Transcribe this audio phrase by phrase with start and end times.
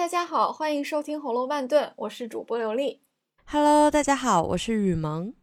[0.00, 3.02] 大家好，欢迎收听《红楼万顿》，我是主播刘丽。
[3.44, 5.34] Hello，大家好，我是雨萌。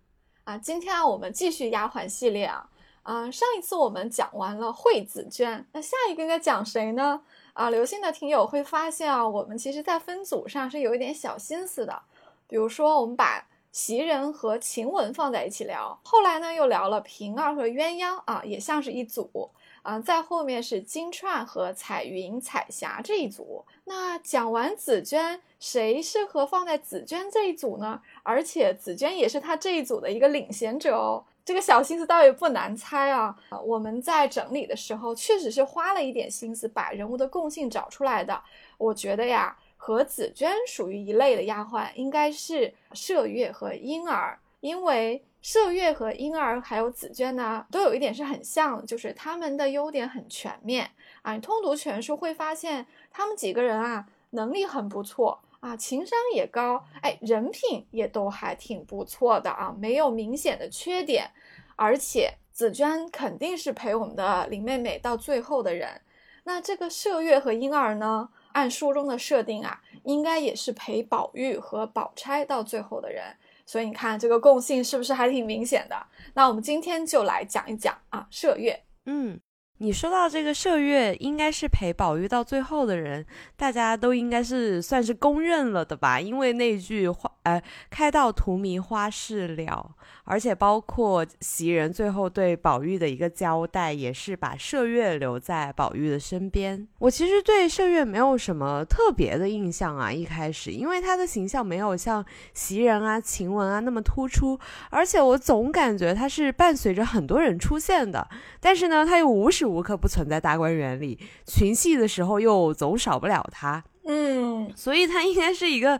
[0.45, 2.67] 啊，今天啊，我们继续丫鬟系列啊。
[3.03, 7.21] 啊，上一次我们讲完了惠子娟，那下一个应该讲谁呢？
[7.53, 12.01] 啊，留心的听友会发现啊，我们其实在分组上是有一点小心思的。
[12.47, 19.51] 比如说，我们把袭人和晴雯放在一起聊，后来呢又聊了平儿和鸳鸯啊，也像是一组。
[19.81, 23.63] 啊，在后面是金钏和彩云、彩霞这一组。
[23.85, 28.01] 那讲完紫娟，谁适合放在紫娟这一组呢？
[28.23, 31.23] 而且紫娟也是他这一组的一个领衔者哦。
[31.45, 33.33] 这个小心思倒也不难猜啊。
[33.63, 38.43] 我们在整理的时候，确实是花了一点心思把人物的共性找出来的。
[38.77, 45.23] 我觉得呀，和紫娟属于一类的丫鬟，应该是麝月和莺儿，因为。
[45.47, 51.35] 麝月和婴儿还有紫鹃呢，都有一点是很像，就是他们的优点很全面啊。
[51.35, 61.31] 你通读全书会发现，他们几个人啊，能力很不错啊，情商也高，哎，人品也都还挺不错的啊，没有明显的缺点。
[61.77, 66.01] 而且紫鹃肯定是陪我们的林妹妹到最后的人，
[66.43, 73.37] 那这个麝月和婴儿呢，按书中的设定啊，应该也是陪宝玉和宝钗到最后的人。
[73.67, 76.07] 所以你看这个共性是不是还挺明显的？
[76.33, 78.81] 那我们今天就来讲一讲啊，麝月。
[79.05, 79.39] 嗯，
[79.79, 86.19] 你说到这个麝月，应该是陪宝玉到最后的人，大家都应该是算是公认了的吧？
[86.19, 89.95] 因为那句话，呃，开到荼蘼花事了。
[90.25, 96.85] 而且包括袭人最后对宝玉的一个交代，也是把麝月留在宝玉的身边。
[96.99, 104.59] 我其实对麝月没有什么特别的印象啊，一开始因为她的形象没有像袭人啊、晴雯啊那么突出，
[104.89, 108.27] 而且我总感觉她是伴随着很多人出现的，
[108.59, 113.81] 但是呢，他又无时无刻不存在大观园里，群戏的时候又总少不了他。
[114.05, 115.97] 嗯，所以他应该是一个。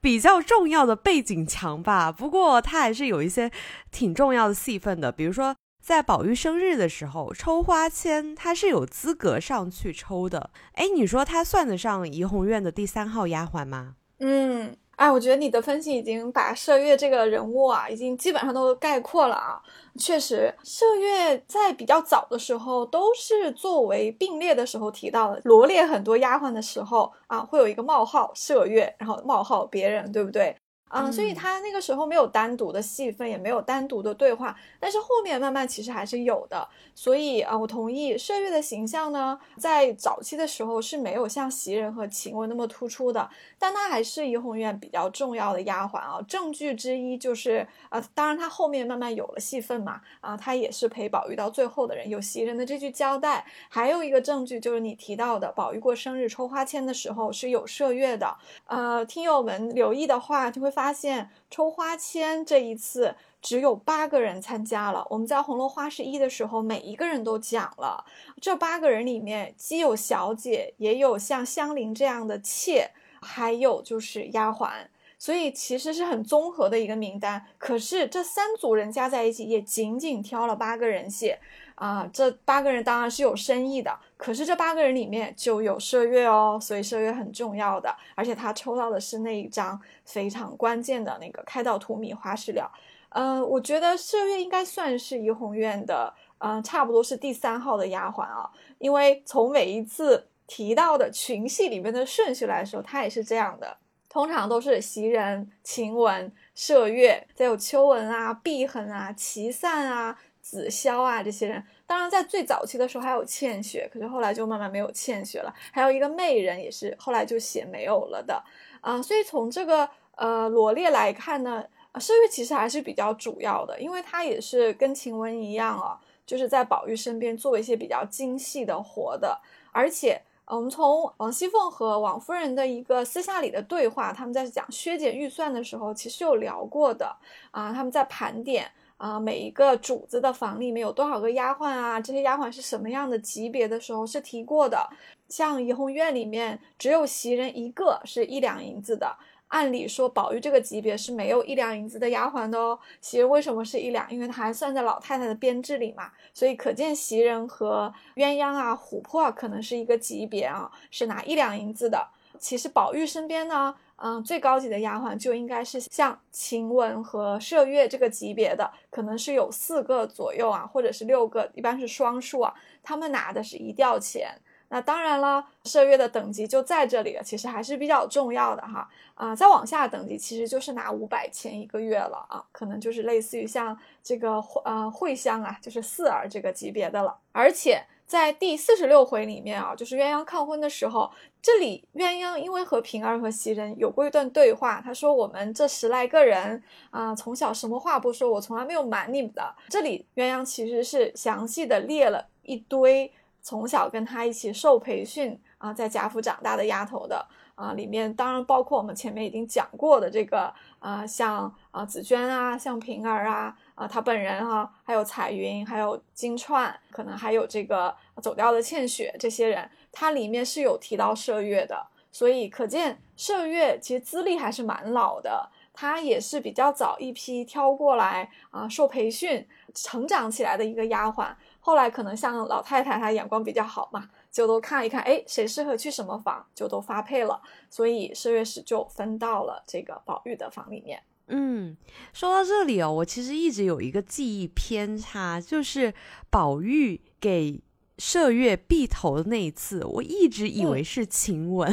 [0.00, 3.50] 比较重要的背景墙吧，不过他还是有一些
[3.90, 10.50] 挺重要的戏份的，比如说在宝玉生日的时候抽花签，他是有资格上去抽的。
[10.74, 13.94] 哎，你说他算得上怡红院的第三号丫鬟吗？
[14.18, 14.76] 嗯。
[14.98, 19.62] 哎，我觉得你的分析已经把麝月这个人物啊，已经基本上都概括了啊。
[19.96, 30.56] 确实，麝月在比较早的时候都是作为并列的时候提到的，罗列很多丫鬟的时候啊，会有一个冒号麝月，然后冒号别人，对不对？
[30.88, 36.66] 啊，所以他那个时候没有单独的戏份，也没有单独的对话，但是后面慢慢其实还是有的。
[36.94, 43.28] 所以啊，我同意麝月的形象呢，在早期的时候是没有像袭人和晴雯那么突出的，
[43.58, 46.20] 但她还是怡红院比较重要的丫鬟啊。
[46.26, 53.44] 证据之一就是啊，当然她后面慢慢有了戏份嘛，啊，她也是陪宝玉到最后的人，有袭人的这句交代。
[53.68, 58.34] 还有一个证据就是你提到的，宝玉过生日抽花签的时候是有麝月的。
[58.66, 60.72] 呃，听友们留意的话，就会。
[60.78, 65.04] 发现抽花签这一次只有八个人参加了。
[65.10, 68.04] 我们在红楼花十一的时候，每一个人都讲了。
[68.40, 74.86] 这八个人里面，既有小姐，也有像香菱这样的妾，还有就是丫鬟，
[75.18, 77.44] 所以其实是很综合的一个名单。
[77.58, 81.40] 可是这三组人加在一起，也仅仅挑了八个人写。
[81.74, 92.68] 啊，这八个人当然是有深意的，可是这八个人里面就有麝月哦，所以麝月很重要的，而且他抽到的是那一张非常关键的那个开道荼蘼花事了。
[93.10, 103.76] 嗯，我觉得麝月应该算是怡红院的，嗯，差不多是第三号的丫鬟啊，因为从每一次提到的群戏里面的顺序来说，他也是这样的，
[104.08, 110.18] 通常都是袭人、晴雯、麝月，再有秋纹啊、碧痕啊、齐散啊。
[110.40, 115.52] 紫霄啊，这些人，当然在最早期的时候还有欠雪，可是后来就慢慢没有欠雪了。
[115.72, 118.44] 还有一个媚人，也是后来就写没有了的
[118.82, 119.00] 啊。
[119.00, 129.40] 所以从这个呃罗列来看呢，麝月其实还是比较主要的，因为她也是跟晴雯一样啊，就是在宝玉身边做一些比较精细的活的。
[129.72, 137.16] 而且我们从王熙凤和王夫人的一个私下里的对话，他们在讲削减预算的时候，其实有聊过的
[137.50, 138.70] 啊，他们在盘点。
[138.98, 142.00] 啊，每一个主子的房里面有多少个丫鬟啊？
[142.00, 144.90] 这些丫鬟是什么样的级别的时候是提过的。
[145.28, 149.16] 像怡红院里面只有袭人一个是一两银子的，
[149.46, 152.76] 按理说宝玉这个级别是没有一两银子的丫鬟的哦。
[153.00, 154.10] 袭人为什么是一两？
[154.12, 156.10] 因为她还算在老太太的编制里嘛。
[156.34, 162.08] 所以可见袭人和鸳鸯啊、琥珀啊可能是一个级别啊，是拿一两银子的。
[162.40, 163.76] 其实宝玉身边呢。
[164.00, 172.54] 嗯，最高级的丫鬟就应该是像晴雯和麝月这个级别的，可能是有四个左右啊，或者是六个，一般是双数啊。
[172.82, 174.30] 他们拿的是一吊钱
[174.70, 178.88] 那当然了，麝月的等级就在这里了，其实还是比较重要的哈。
[179.14, 187.16] 啊，再往下等级其实就是拿五百钱一个月了啊，可能就是类似于像这个呃惠香啊，就是四儿这个级别的了。
[187.32, 191.08] 而且在第四十六回里面啊，就是鸳鸯抗婚的时候，
[191.42, 199.54] 这里鸳鸯因为和平儿和袭人有过一段对话，他说我们这十来个人啊，从小什么话不说，我从来没有瞒你们的。
[199.68, 203.12] 这里鸳鸯其实是详细的列了一堆。
[203.40, 207.24] 从小跟他一起受培训啊，在贾府长大的丫头的
[207.54, 231.32] 啊，里面当然包括我们前面已经讲过的这个啊，像啊紫娟啊，像平儿啊，啊她本人哈，还有彩云，还有金钏，可能还有这个走掉的倩雪这些人，它里面是有提到麝月的，所以可见麝月其实资历还是蛮老的，她也是比较早一批挑过来啊，受培训成长起来的一个丫鬟。
[231.60, 237.40] 后来可能像老太太，她眼光比较好嘛，就都看一看，哎，谁适合去什么房，就都发配了。
[237.70, 241.00] 所以麝月使就分到了这个宝玉的房里面。
[241.28, 241.76] 嗯，
[242.12, 245.92] 说到这里哦，我其实一直有一个记忆偏差，就是
[246.30, 247.60] 宝玉给
[247.98, 251.68] 麝月闭头的那一次，我一直以为是晴雯。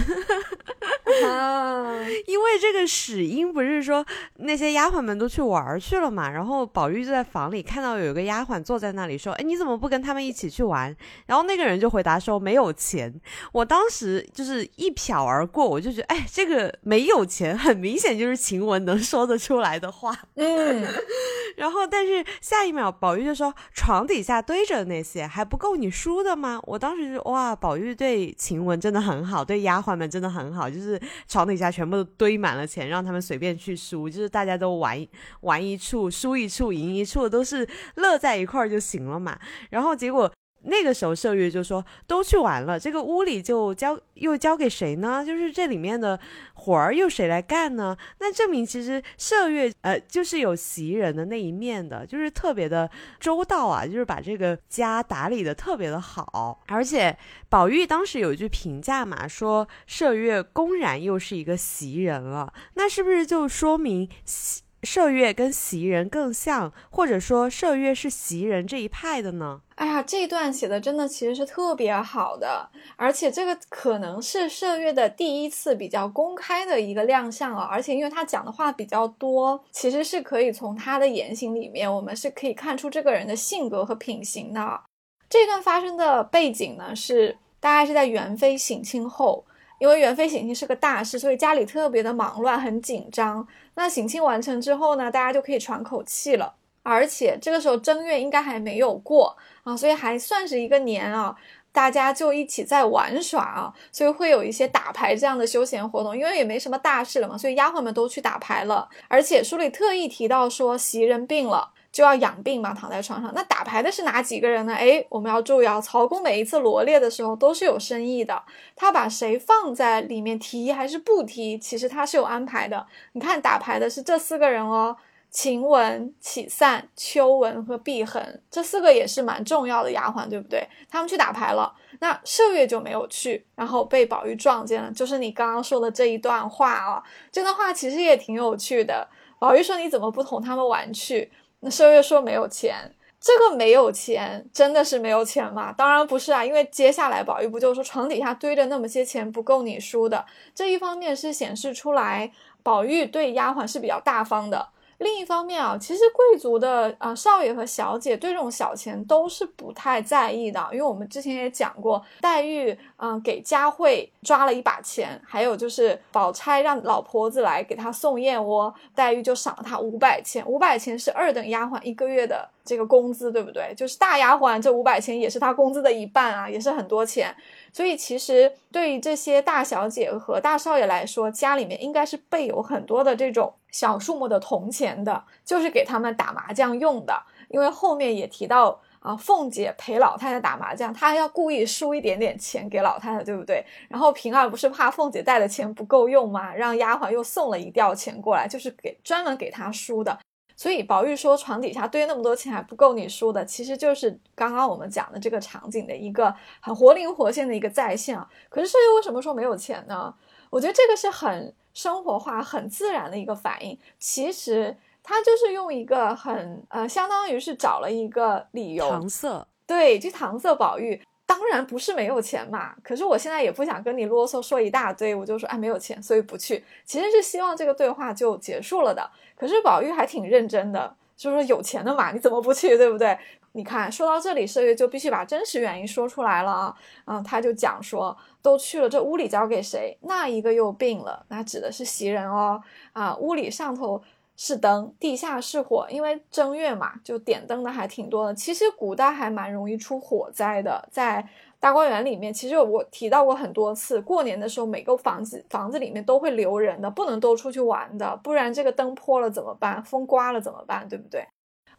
[1.23, 1.95] 啊，
[2.27, 4.05] 因为这个史英不是说
[4.37, 10.93] 那些丫鬟们都去玩去了嘛，然后宝玉就在房里看到有一个丫鬟坐在那里说：“哎，你怎么不跟他们一起去玩？”
[11.27, 13.13] 然后那个人就回答说：“没有钱。”
[13.53, 20.13] 我当时就是一瞟而过，我就觉得，哎，这个没有钱，很明显就是晴雯能说得出来的话。
[20.35, 20.85] 嗯，
[21.55, 30.99] 然后但是下一秒宝玉就说：“床底下堆着那些还不够你输的吗？”我当时就哇，宝玉对晴雯真的很好，对丫鬟们真的很好，就是。
[31.27, 35.05] 床底下全部都堆满了钱，让他们随便去输，就是大家都玩
[35.41, 39.37] 玩一处，输一处，赢一处，都是乐在一块儿就行了嘛。
[39.69, 40.31] 然后结果。
[40.65, 45.23] 那个时候，麝月就说：“都去完了，这个屋里就交又交给谁呢？
[45.25, 46.19] 就是这里面的
[46.53, 47.95] 活儿又谁来干呢？
[48.19, 52.89] 那证明其实麝月呃就是有袭人的那一面的，就是特别的
[53.19, 56.61] 周到啊，就是把这个家打理的特别的好。
[56.67, 69.61] 而且宝玉当时有一句评价嘛，说麝月公然又是一个袭人了，那是不是就说明袭？”麝月跟袭人更像，或者说麝月是袭人这一派的呢？
[69.75, 77.67] 哎呀，这段写的真的其实是特别好的，而且这个可能是麝月的第一次比较公开的一个亮相啊！
[77.69, 84.81] 而且因为他讲的话比较多，其实是可以从他的言行里面，我们是可以看出这个人的性格和品行的。
[85.27, 89.43] 这段发生的背景呢，是大概是在元妃省亲后。
[89.79, 93.45] 因为元妃省亲是个大事，所以家里特别的忙乱，很紧张。
[93.75, 96.55] 那省亲完成之后呢，大家就可以喘口气了。
[96.83, 101.35] 而且这个时候正月应该还没有过啊，所以还算是一个年啊，
[101.71, 106.15] 大家就一起在玩耍啊，所以会有一些打牌这样的休闲活动。
[106.15, 108.87] 因为也没什么大事了嘛，所以丫鬟们都去打牌了。
[109.07, 111.71] 而且书里特意提到说袭人病了。
[111.95, 113.31] 就要养病嘛，躺在床上。
[113.33, 114.73] 那打牌的是哪几个人呢？
[114.73, 118.43] 哎，我们要注意啊，曹公每一次罗列的时候都是有深意的。
[118.75, 122.85] 他把谁放在里面提还是不提，其实他是有安排的。
[123.13, 124.93] 你看打牌的是这四个人哦，
[125.31, 130.67] 晴雯、启散、秋纹和碧痕，这四个也是蛮重要的丫鬟，对不对？
[130.89, 134.91] 他们去打牌了，那麝月就没有去，然后被宝玉撞见了。
[134.91, 139.07] 就是你刚刚说的这一段话啊，这段话其实也挺有趣的。
[139.39, 141.31] 宝玉说：“你怎么不同他们玩去？”
[141.65, 145.73] 那麝月说没有钱，这个没有钱真的是没有钱吗？
[145.75, 152.31] 当然不是啊，因为接下来宝玉不就说床底下堆着那么些钱不够你输的，这一方面是显示出来
[152.61, 154.69] 宝玉对丫鬟是比较大方的。
[154.99, 173.73] 另一方面啊，其实贵族的啊少爷和小姐对这种小钱都是不太在意的，因为我们之前也讲过，黛玉嗯给佳慧抓了一把钱，还有就是宝钗让老婆子来给她送燕窝，黛玉就赏了她五百钱，五百钱是二等丫鬟一个月的这个工资，对不对？
[173.75, 177.35] 就是大丫鬟这五百钱也是她工资的一半啊，也是很多钱。
[177.73, 187.21] 所以其实对于这些大小姐和大少爷来说，家里面应该是备有很多的这种小数目的铜钱的，就是给他们打麻将用的。
[187.49, 193.65] 因为后面也提到啊，凤姐陪老太太打麻将，她还要故意输一点点钱给老太太，对不对？
[193.89, 196.55] 然后平儿不是怕凤姐带的钱不够用吗？
[196.55, 200.17] 让丫鬟又送了一吊钱过来，就是给专门给她输的。
[200.55, 208.25] 所以宝玉说床底下堆那么多钱还不够你输的，其实就是刚刚我们讲的这个场景的一个很活灵活现的一个再现啊。
[208.47, 210.15] 可是麝月为什么说没有钱呢？
[210.49, 213.77] 我觉得这个是很生活化、很自然的一个反应。
[213.99, 220.99] 其实他就是用一个很呃，相当于是找了一个理由搪塞，对，去搪塞宝玉。
[221.27, 226.63] 当然不是没有钱嘛，可是我现在也不想跟你啰嗦说一大堆，我就说哎没有钱，所以不去。
[226.85, 229.09] 其实是希望这个对话就结束了的。
[229.35, 233.17] 可是宝玉还挺认真的，就说有钱的嘛，你怎么不去，对不对？
[233.55, 239.97] 你看说到这里，麝月就必须把真实原因说出来了啊，嗯，他就讲说都去了，这屋里交给谁？
[240.01, 242.61] 那一个又病了，那指的是袭人哦，
[242.93, 244.01] 啊，屋里上头。
[244.37, 248.35] 是灯，地下是火，因为正月嘛，就点灯的还挺多的。
[248.35, 251.25] 其实古代还蛮容易出火灾的，在
[251.57, 259.81] 大观园里面，其实我提到过很多次，过年的时候每个房子房子里面都会留人的，不能都出去玩的，不然这个灯破了怎么办？
[259.85, 260.85] 风刮了怎么办？
[260.89, 261.25] 对不对？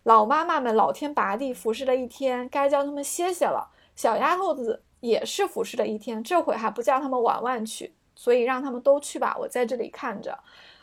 [0.07, 3.69] 老妈妈们老天拔地服侍了一天，该叫他们歇歇了。
[3.97, 10.39] 小丫头子也是服侍了一天，这会还不叫他们玩玩去，所以让他们都去吧，我在这里看着。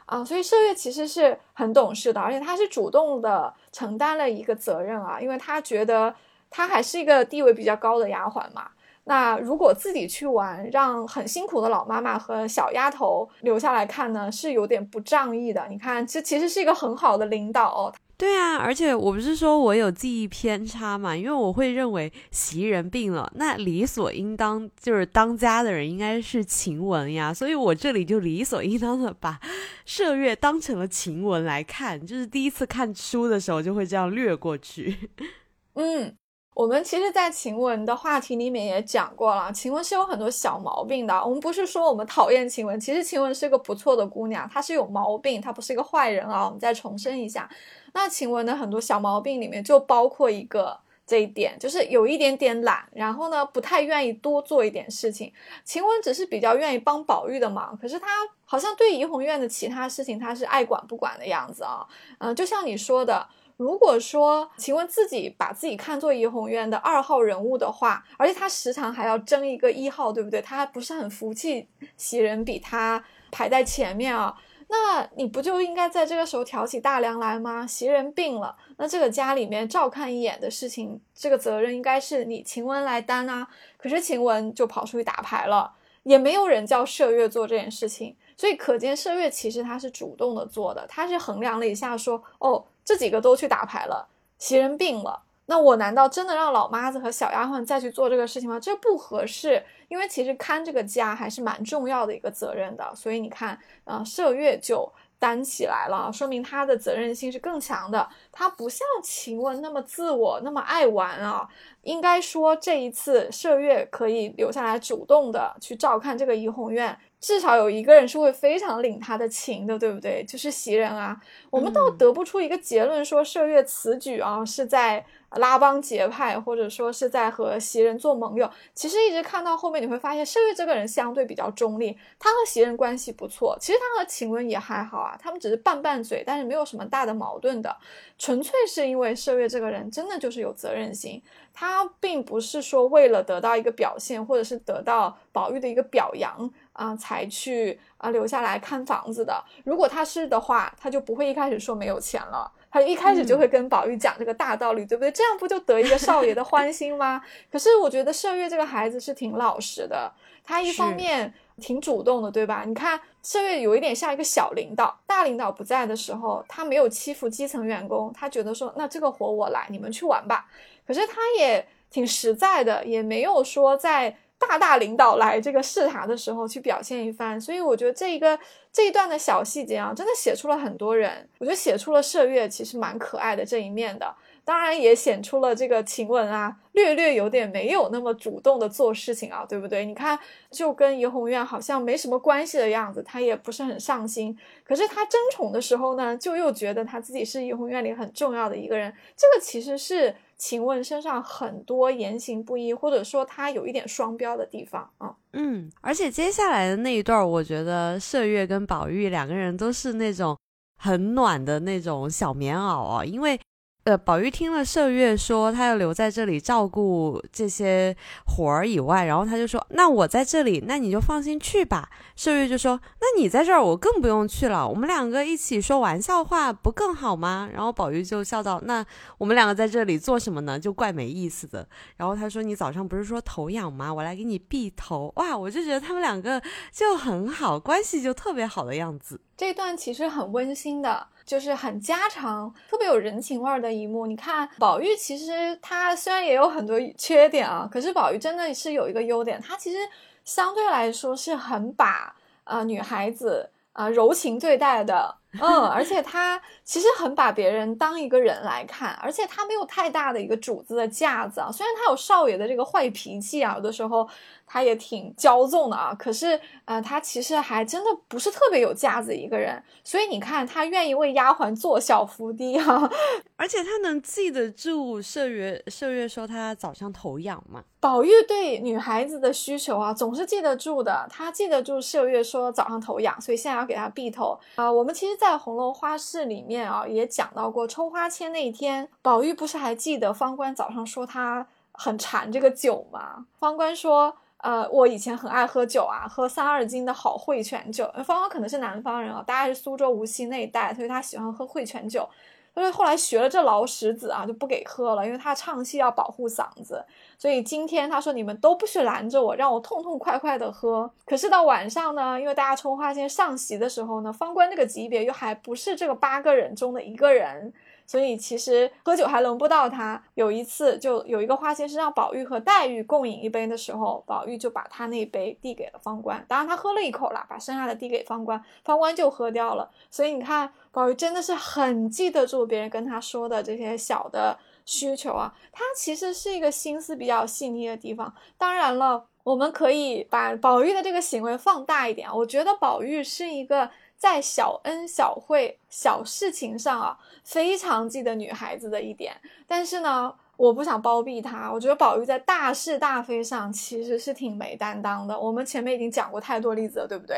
[0.07, 6.13] 啊，所以麝月其实是很懂事的，而且他是主动的承担了一个责任啊，因为他觉得
[6.49, 8.71] 他还是一个地位比较高的丫鬟嘛。
[9.05, 15.65] 那如果自己去玩，让很辛苦的老妈妈和小丫头留下来看呢，是有点不仗义的。
[15.69, 17.93] 你看，这其实是一个很好的领导哦。
[18.23, 29.37] 对啊，而且我不是说我有记忆偏差嘛，因为我会认为袭人病了，那理所应当就是当家的人应该是晴雯呀，所以我这里就理所应当的把
[29.85, 35.09] 麝月当成了晴雯来看，就是第一次看书的时候就会这样略过去。
[35.75, 36.15] 嗯，
[36.53, 41.13] 我们其实，在晴雯的话题里面也讲过了，晴雯是有很多小毛病的。
[41.23, 46.45] 我们不是说我们讨厌晴雯，其实晴雯是个不错的姑娘，她是有毛病，她不是一个坏人啊。
[46.45, 47.49] 我们再重申一下。
[47.93, 55.33] 那晴雯的很多小毛病里面就包括一个这一点，就是有一点点懒，然后呢不太愿意多做一点事情。
[55.65, 58.07] 晴雯只是比较愿意帮宝玉的忙，可是她
[58.45, 61.85] 好像对怡红院的其他事情她是爱管不管的样子啊。
[62.19, 63.27] 嗯，就像你说的，
[63.63, 70.41] 如果说晴雯自己把自己看作怡红院的二号人物的话，而且她时常还要争一个一号，对不对？
[70.41, 71.65] 她不是很服气
[71.95, 73.01] 袭人比她
[73.31, 74.35] 排在前面啊。
[74.67, 77.65] 那你不就应该在这个时候挑起大梁来吗？
[77.65, 83.47] 袭人病了，那这个家里面照看一眼的事情，这个责任应该是你晴雯来担啊。
[83.77, 85.71] 可是晴雯就跑出去打牌了，
[86.03, 94.05] 也没有人叫麝月做这件事情，所以可见麝月其实他是主动的做的，他是衡量了一下，说哦，这几个都去打牌了，
[94.37, 95.23] 袭人病了。
[95.45, 98.59] 那我难道真的让老妈子和小丫鬟再去做这个事情吗？
[98.59, 102.93] 这不合适，因为其实看这个家还是蛮重要的一个责任的。
[102.93, 104.91] 所以你看，啊，麝月就
[105.23, 108.05] 担起来了，说明他的责任心是更强的。
[108.29, 111.47] 他不像晴雯那么自我，那么爱玩啊。
[111.83, 116.97] 应该说，这一次麝月可以留下来，主动的去照看这个怡红院。
[117.21, 120.25] 至少有一个人是会非常领他的情的，对不对？
[120.25, 121.17] 就是袭人啊。
[121.49, 125.05] 我们倒得不出一个结论，说麝月此举啊是在
[125.37, 128.49] 拉帮结派，或者说是在和袭人做盟友。
[128.73, 133.57] 其实一直看到后面，你会发现麝月这个人相对比较中立，他和袭人关系不错。
[133.59, 137.75] 其实他和晴雯也还好啊，他们只是拌拌嘴，但是没有什么大的矛盾的。
[138.17, 141.21] 纯粹是因为麝月这个人真的就是有责任心。
[141.55, 149.43] 他并不是说为了得到一个表现，或者是得到宝玉的一个表扬啊，才去啊留下来看房子的。
[149.63, 155.11] 如果他是的话，他就不会一开始说没有钱了，他一开始就会跟宝玉讲这个大道理，对不对？
[155.11, 157.21] 这样不就得一个少爷的欢心吗？
[157.51, 160.11] 可是我觉得麝月这个孩子是挺老实的，
[160.43, 162.63] 他一方面挺主动的，对吧？
[162.65, 170.47] 你看麝月有一点像一个小领导，大领导不在的时候，他没有欺负基层员工，他觉得说那这个活我来，你们去玩吧。
[170.87, 178.37] 可是他也挺实在的，也没有说在大大领导来这个视察的时候去表现一番，所以我觉得这一个
[178.71, 184.13] 这一段的小细节啊，真的写出了很多人，我觉得写出了麝月其实蛮可爱的这一面的。
[184.45, 189.85] 当然也显出了这个晴雯啊，略略有点没有那么主动的做事情啊，对不对？
[189.85, 190.19] 你看，
[190.51, 194.37] 就跟怡红院好像没什么关系的样子，他也不是很上心。
[194.65, 198.93] 可是他争宠的时候呢，就又觉得他自己是怡红院里很重要的一个人。
[199.15, 200.13] 这个其实是
[200.45, 205.15] 请问身上很多言行不一，或者说他有一点双标的地方啊。
[205.31, 210.37] 嗯，而且接下来的那一段，我觉得麝月跟宝玉两个人都是那种
[210.77, 213.39] 很暖的那种小棉袄啊，因为。
[213.85, 217.93] 呃，宝玉听了麝月说他要留在这里照顾这些
[218.25, 224.65] 活儿以外，然后他就说：“那我在这里，那你就放心去吧。”麝月就说：“那你在这儿，我更不用去了。
[224.65, 228.85] 我们两个一起说玩笑话，不更好吗？”然后宝玉就笑道：“那
[229.17, 230.57] 我们两个在这里做什么呢？
[230.57, 233.93] 就怪没意思的。”然后他说：“你早上不是说头痒吗？
[233.93, 239.19] 我来给你避头。”哇，我就觉得他们两个就很好，关系就特别好的样子。
[239.35, 241.07] 这段其实很温馨的。
[241.25, 244.05] 就是很家常、特别有人情味儿的一幕。
[244.05, 249.77] 你看，宝玉其实他虽然也有很多缺点啊，可是宝玉真的是有一个优点，他其实
[250.23, 255.17] 相对来说是很把呃女孩子啊柔情对待的。
[255.41, 261.49] 嗯，而且他其实很把别人当一个人来看，而且他没有太大的一个主子的架子啊。
[261.51, 264.07] 虽然他有少爷的这个坏脾气啊，有的时候
[264.53, 269.63] 他也挺骄纵的啊，可是呃，他其实还真的不是特别有架子一个人。
[269.83, 272.87] 所以你看，他愿意为丫鬟做小伏低啊，
[273.35, 277.63] 而且他能记得住麝月，麝月说他早上头痒嘛。
[277.79, 281.05] 宝玉对女孩子的需求啊，总是记得住的。
[281.09, 284.71] 他记得住麝月说早上头痒，所以现在要给他避头啊。
[284.71, 285.13] 我们其实。
[285.23, 293.25] 在红楼花市里面啊，也讲到过抽花签那一天，宝玉不是还记得方官早上说他很馋这个酒吗？
[293.39, 297.89] 方官说，呃，我以前很爱喝酒啊，喝三二斤的好汇泉酒。
[298.03, 302.07] 方官可能是南方人啊，大概是苏州无锡那一带，所以他喜欢喝汇泉酒。
[302.53, 306.83] 所以后来学了这老石子啊，就不给喝了，因为他唱戏要保护嗓子。
[307.17, 310.91] 所以今天他说你们都不许拦着我，让我痛痛快快的喝。
[311.05, 317.53] 可是到晚上呢，因为大家抽花签上席的时候呢，方官这个级别又还不是这个八个人中的一个人。
[317.85, 320.01] 所以其实喝酒还轮不到他。
[320.15, 326.23] 有一次，就有一个花仙是让宝玉和黛玉共饮一杯的时候，宝玉就把他那杯递给了方官。
[326.27, 329.69] 当然他喝了一口了，把剩下的递给方官，方官就喝掉了。
[329.89, 335.33] 所以你看，宝玉真的是很记得住别人跟他说的这些小的需求啊。
[335.51, 338.13] 他其实是一个心思比较细腻的地方。
[338.37, 342.09] 当然了，我们可以把宝玉的这个行为放大一点。
[342.13, 343.69] 我觉得宝玉是一个。
[344.03, 349.15] 在小恩小惠、小事情上啊，非常记得女孩子的一点。
[349.47, 351.49] 但是呢，我不想包庇她。
[351.49, 355.17] 我觉得宝玉在大是大非上其实是挺没担当的。
[355.17, 357.17] 我们前面已经讲过太多例子了，对不对？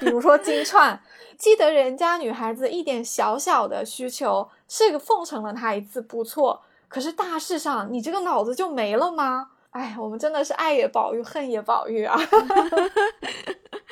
[0.00, 0.98] 比如说金 钏，
[1.36, 6.62] 记得人家女孩子一点小小的需求，是个奉承了她一次不错。
[6.88, 9.50] 可是大事上，你这个脑子就没了吗？
[9.72, 12.18] 哎，我们真的是爱也宝玉，恨也宝玉啊。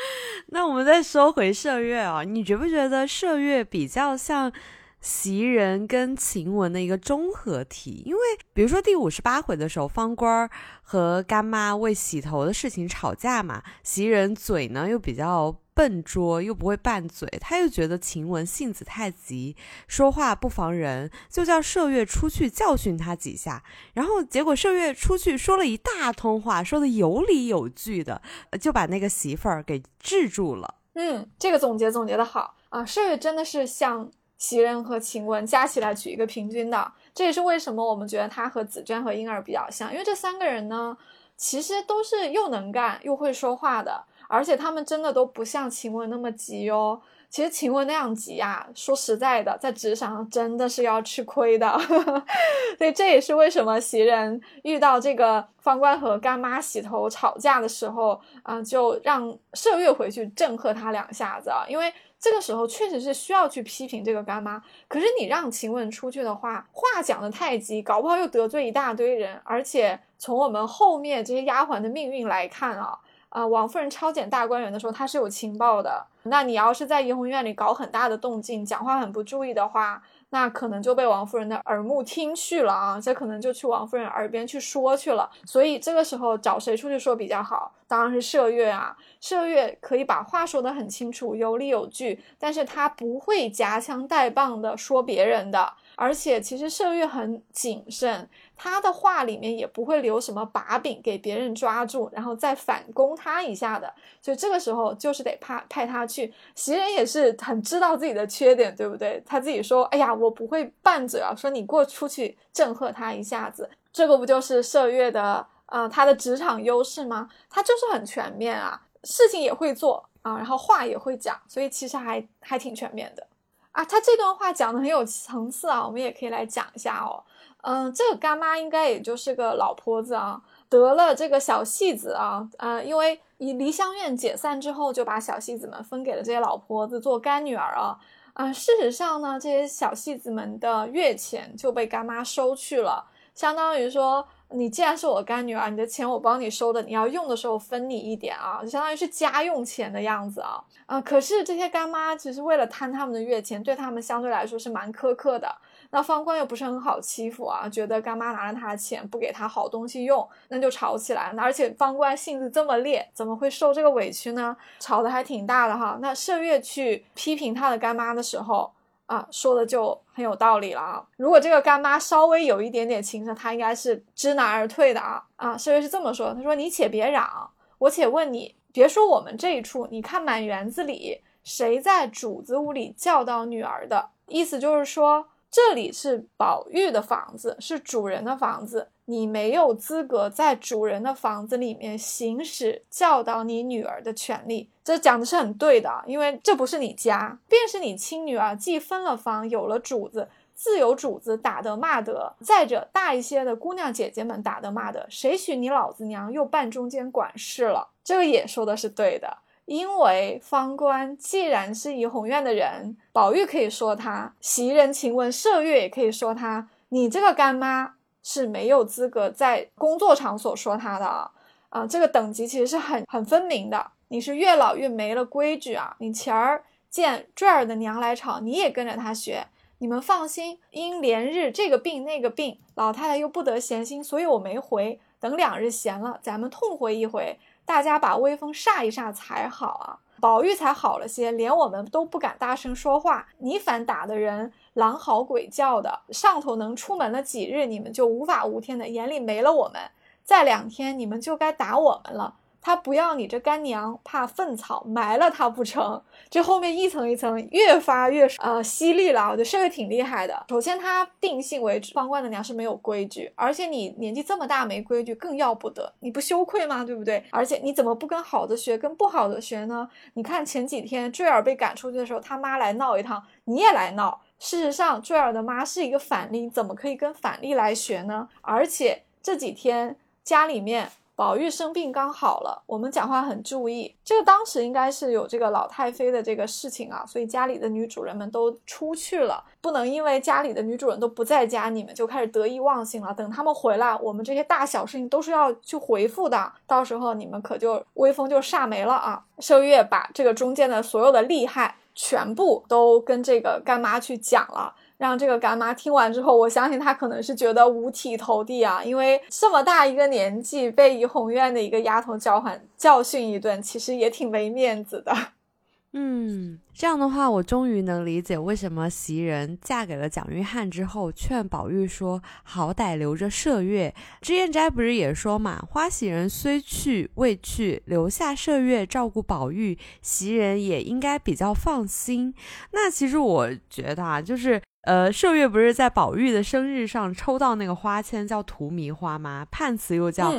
[0.48, 4.52] 那我们再说回麝月啊，你觉不觉得麝月比较像
[5.00, 8.02] 袭人跟晴雯的一个综合体？
[8.04, 8.20] 因为
[8.52, 10.48] 比如说第五十八回的时候，方官
[10.82, 15.56] 和干妈为洗头的事情吵架嘛，袭人嘴呢又比较。
[15.80, 19.56] 笨拙又不会拌嘴，他又觉得晴雯性子太急，
[19.88, 23.64] 说话不防人，就叫麝月出去教训他几下。
[23.94, 28.20] 然后结果麝月出去说了一大通话，说的有理有据的，
[28.60, 30.74] 就把那个媳妇儿给制住了。
[30.92, 32.84] 嗯，这个总结总结的好啊！
[32.84, 40.94] 麝月真的是像袭人和晴雯加起来取一个平均的，这也是为什么我们觉得他和紫娟和婴儿比较像，因为这三个人呢，
[41.38, 44.04] 其实都是又能干又会说话的。
[44.30, 47.00] 而且他们真的都不像晴雯那么急哦。
[47.28, 51.78] 其实晴雯那样急啊，说实在的，在职场上真的是要吃亏的。
[52.76, 61.64] 所以这也是为什么袭人遇到这个方官和干妈洗头吵架的时候，啊，就让麝月回去震喝他两下子啊。
[61.68, 64.60] 因为这个时候确实是需要去批评这个干妈。
[64.88, 69.40] 可是你让晴雯出去的话，话讲的太急，搞不好又得罪一大堆人。
[69.44, 72.98] 而且从我们后面这些丫鬟的命运来看啊。
[73.30, 76.06] 啊，王夫人抄检大观园的时候，她是有情报的。
[76.24, 85.30] 那你要是在怡红院里搞很大的动静，讲话很不注意的话，那可能就被王夫人的耳目听去了啊，这可能就去王夫人耳边去说去了。
[85.46, 87.72] 所以这个时候找谁出去说比较好？
[87.88, 88.94] 当然是麝月啊。
[89.22, 95.72] 麝月可以把话说得很清楚，有理有据，但是他不会夹枪带棒的说别人的。
[95.96, 98.28] 而且其实麝月很谨慎，
[98.62, 103.90] 他的话里面也不会留什么把柄给别人抓住，然后再反攻他一下的。
[104.20, 106.30] 所以这个时候就是得派派他去。
[106.54, 109.22] 袭人也是很知道自己的缺点，对不对？
[109.24, 117.30] 他自己说：“哎呀，我不会拌嘴啊。”说你过出去震吓他一下子，这个不就是麝月的啊他的职场优势吗？
[117.48, 123.26] 他就是很全面啊，事情也会做啊，然后话也会讲，所以其实还还挺全面的。
[123.72, 127.24] 啊，他这段话讲的很有层次啊，我们也可以来讲一下哦。
[127.62, 137.98] 嗯，这个干妈应该也就是个老婆子啊，得了这个小戏子啊，呃，因为以梨香院解散之后，就把小戏子们分给了这些老婆子做干女儿啊。
[138.32, 144.26] 啊，事实上呢，这些小戏子们的月钱就被干妈收去了，相当于说。
[144.52, 151.00] 你既然是我干女儿，你的钱我帮你收的，你要用的时候分你一点啊，就相当于是家用钱的样子啊啊！
[151.00, 155.56] 可是这些干妈其实为了贪他们的月钱，对他们相对来说是蛮苛刻的。
[155.90, 161.42] 那方官又不是很好欺负啊，觉得干妈拿了他的钱不给他好东西用，那就吵起来了。
[161.42, 164.56] 而且方官性子这么烈，怎么会受这个委屈呢？
[164.78, 165.98] 吵得还挺大的哈。
[166.00, 168.72] 那麝月去批评他的干妈的时候。
[169.06, 171.04] 啊，说的就很有道理了啊。
[171.16, 175.56] 如果这个干妈稍微有一点点情商，她应该是知难而退的啊啊。
[175.56, 184.10] 麝月是这么说，他说：“你且别嚷，我且问你，别说我们这一处，你看满园子里，谁在主子屋里教导女儿的？
[184.28, 194.70] 意思就是说。”这里是宝玉的房子，是主人的房子，你没有资格在主人的房子里面行使教导你女儿的权利。
[194.84, 202.36] 这讲的是很对的，因为这不是你家，便是你亲女儿，既分了房，有了主子，自有主子打得骂得。
[202.44, 207.88] 再者，大一些的姑娘姐姐们打得骂得，谁许你老子娘又扮中间管事了？
[208.04, 209.38] 这个也说的是对的。
[209.70, 216.68] 因为方官既然是怡红院的人，宝玉可以说他；袭人、晴雯、麝月也可以说他。
[216.88, 221.30] 你这个干妈是没有资格在工作场所说他的啊！
[221.68, 223.92] 啊，这个等级其实是很很分明的。
[224.08, 225.94] 你是越老越没了规矩啊！
[226.00, 229.46] 你前儿见坠儿的娘来吵，你也跟着他学。
[229.78, 234.98] 你们放心，因连日这个病那个病，老太太又不得闲心，所以我没回。
[235.20, 237.38] 等两日闲了，咱们痛回一回。
[237.70, 239.96] 大家把威风煞一煞才好啊！
[240.20, 243.28] 宝玉才好了些，连我们都不敢大声说话。
[243.38, 249.80] 你反打的人狼嚎鬼叫的，上头能出门了几日，你们就无法无天的，眼里没了我们。
[250.24, 252.34] 再两天，你们就该打我们了。
[252.62, 256.02] 他不要你这干娘，怕粪草埋了他不成？
[256.28, 260.44] 这后面一层一层越发越呃犀利了，我觉得这个挺厉害的。
[260.48, 266.84] 首先，他定性为方官的娘是没有规矩，而且你年纪这么大没规矩更要不得，你不羞愧吗？
[266.84, 267.24] 对不对？
[267.30, 269.88] 而且你怎么不跟好的学，跟不好的学呢？
[270.14, 274.20] 你看前几天坠儿被赶出去的时候，他妈来闹一趟，你也来闹。
[274.38, 278.28] 事实上，坠儿的妈是一个反例，怎么可以跟反例来学呢？
[278.42, 280.90] 而且这几天家里面。
[281.20, 283.94] 宝玉生病刚好了，我们讲话很注意。
[284.02, 293.12] 这个当时应该是有这个老太妃的这个事情啊，所以家里的女主人们都出去了，不能因为家里的女主人都不在家，你们就开始得意忘形了。
[293.12, 299.22] 等他们回来，我们这些大小事情都是要去回复的，到时候你们可就威风就煞没了啊！
[299.40, 304.74] 麝月把这个中间的所有的利害全部都跟这个干妈去讲了。
[305.00, 315.10] 让这个干妈听完之后，我相信她可能是觉得五体投地啊，因为这么大一个年纪被怡红院的一个丫头教唤教训一顿，其实也挺没面子的。
[315.94, 332.34] 嗯，这样的话，我终于能理解为什么袭人嫁给了蒋玉菡之后，劝宝玉说：“好歹留着麝月。”脂砚斋不是也说嘛：“花袭人虽去未去，留下麝月照顾宝玉，袭人也应该比较放心。”
[332.72, 334.60] 那其实我觉得啊，就是。
[334.82, 339.46] 呃，麝月不是在宝玉的生日上抽到那个花签，叫荼蘼花吗？
[339.50, 340.34] 判词又叫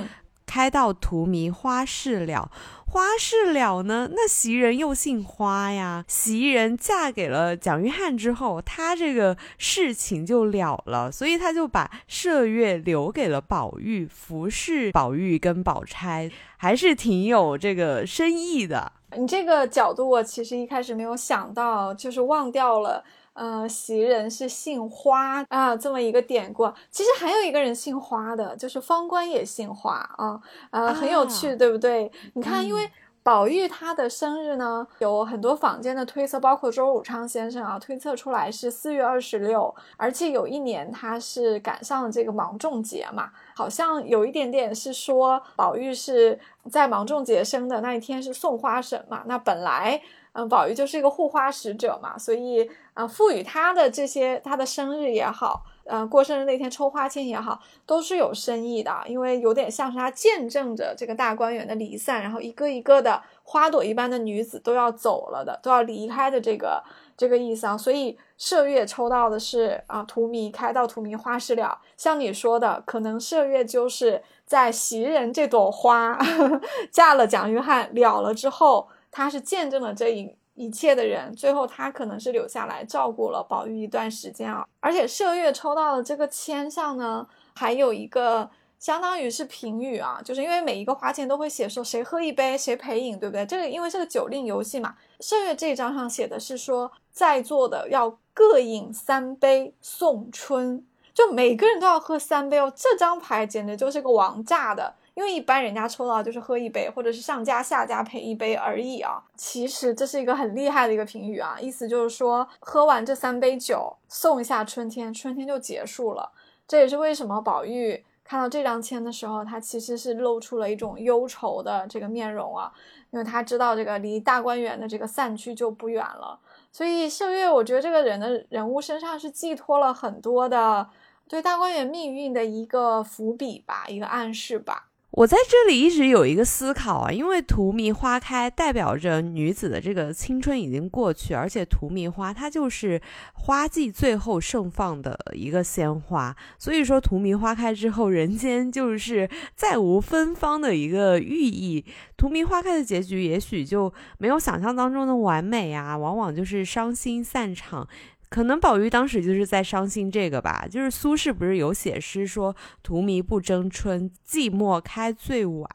[0.47, 2.51] 开到荼蘼花事了。
[2.87, 6.03] 花事了呢，那袭人又姓花呀。
[6.07, 18.91] 袭人嫁给了蒋玉菡之后，她这个事情就了了，所以他就把麝月留给了宝玉，服侍宝玉跟宝钗，还是挺有这个深意的。
[19.15, 23.03] 你这个角度，我其实一开始没有想到，就是忘掉了。
[23.33, 26.69] 呃，袭人是姓花啊，这么一个典故。
[26.89, 32.11] 其实还有一个人姓花的，就是方官也姓花啊，呃，很有趣，对不对？
[32.33, 32.91] 你看，因为
[33.23, 46.37] 宝玉他的生日呢，有很多坊间的推测，包括周汝昌先生啊，推测出来是四月二十六，而且有一年他是赶上了这个芒种节嘛，好像有一点点是说宝玉是
[46.69, 50.01] 在芒种节生的，那一天是送花神嘛，那本来。
[50.33, 66.81] 嗯，宝玉就是一个护花使者嘛，所以啊，赋予他的这些，他的生日也好，嗯，过生日那天抽花签也好，都是有深意的，因为有点像是他见证着这个大观园的离散，然后一个一个的花朵一般的女子都要走了的，都要离开的这个
[67.17, 67.77] 这个意思啊。
[67.77, 76.17] 所以麝月抽到的是啊，荼蘼开到荼蘼花事了，像你说的，可能麝月就是在袭人这朵花
[76.89, 78.87] 嫁了蒋玉菡了了之后。
[79.11, 84.65] 他是见证了这一一切的人，最后他可能是留下来照顾了宝玉一段时间啊。
[84.79, 93.45] 而且麝月抽到的这个签上呢，还有一个相当于是评语啊，就是因为每一个花签都会写说谁喝一杯谁陪饮，对不对？
[93.45, 102.71] 这个因为是个酒令游戏嘛，麝月这一张上写的是说在座的要各饮三杯送春，就每个人都要喝三杯哦。
[102.75, 104.95] 这张牌简直就是个王炸的。
[105.13, 109.21] 因为一般人家抽到就是喝一杯，或者是上家下家陪一杯而已啊。
[109.35, 116.31] 其实这是一个很厉害的一个评语啊，意思就是说喝完这三杯酒，送一下春天，春天就结束了。
[116.67, 122.71] 这也是为什么宝玉看到这张签的时候，他其实是露出了一种忧愁的这个面容啊，
[123.09, 126.39] 因为他知道这个离大观园的这个散去就不远了。
[126.71, 130.89] 所以麝月，我觉得这个人的人物身上是寄托了很多的
[131.27, 134.87] 对大观园命运的一个伏笔吧，一个暗示吧。
[135.11, 143.01] 我在这里一直有一个思考啊，因为荼蘼花开代表着女子的这个青春已经过去，而且荼蘼花它就是
[143.33, 151.83] 花季最后盛放的一个鲜花，所以说荼蘼花开之后，人间就是再无芬芳的一个寓意。
[152.15, 157.85] 荼蘼花开的结局也许就没有想象当中的完美啊，往往就是伤心散场。
[158.31, 165.69] 可能宝玉当时就是在伤心这个吧，就是苏轼不是有写诗说“荼蘼不争春，寂寞开最晚”，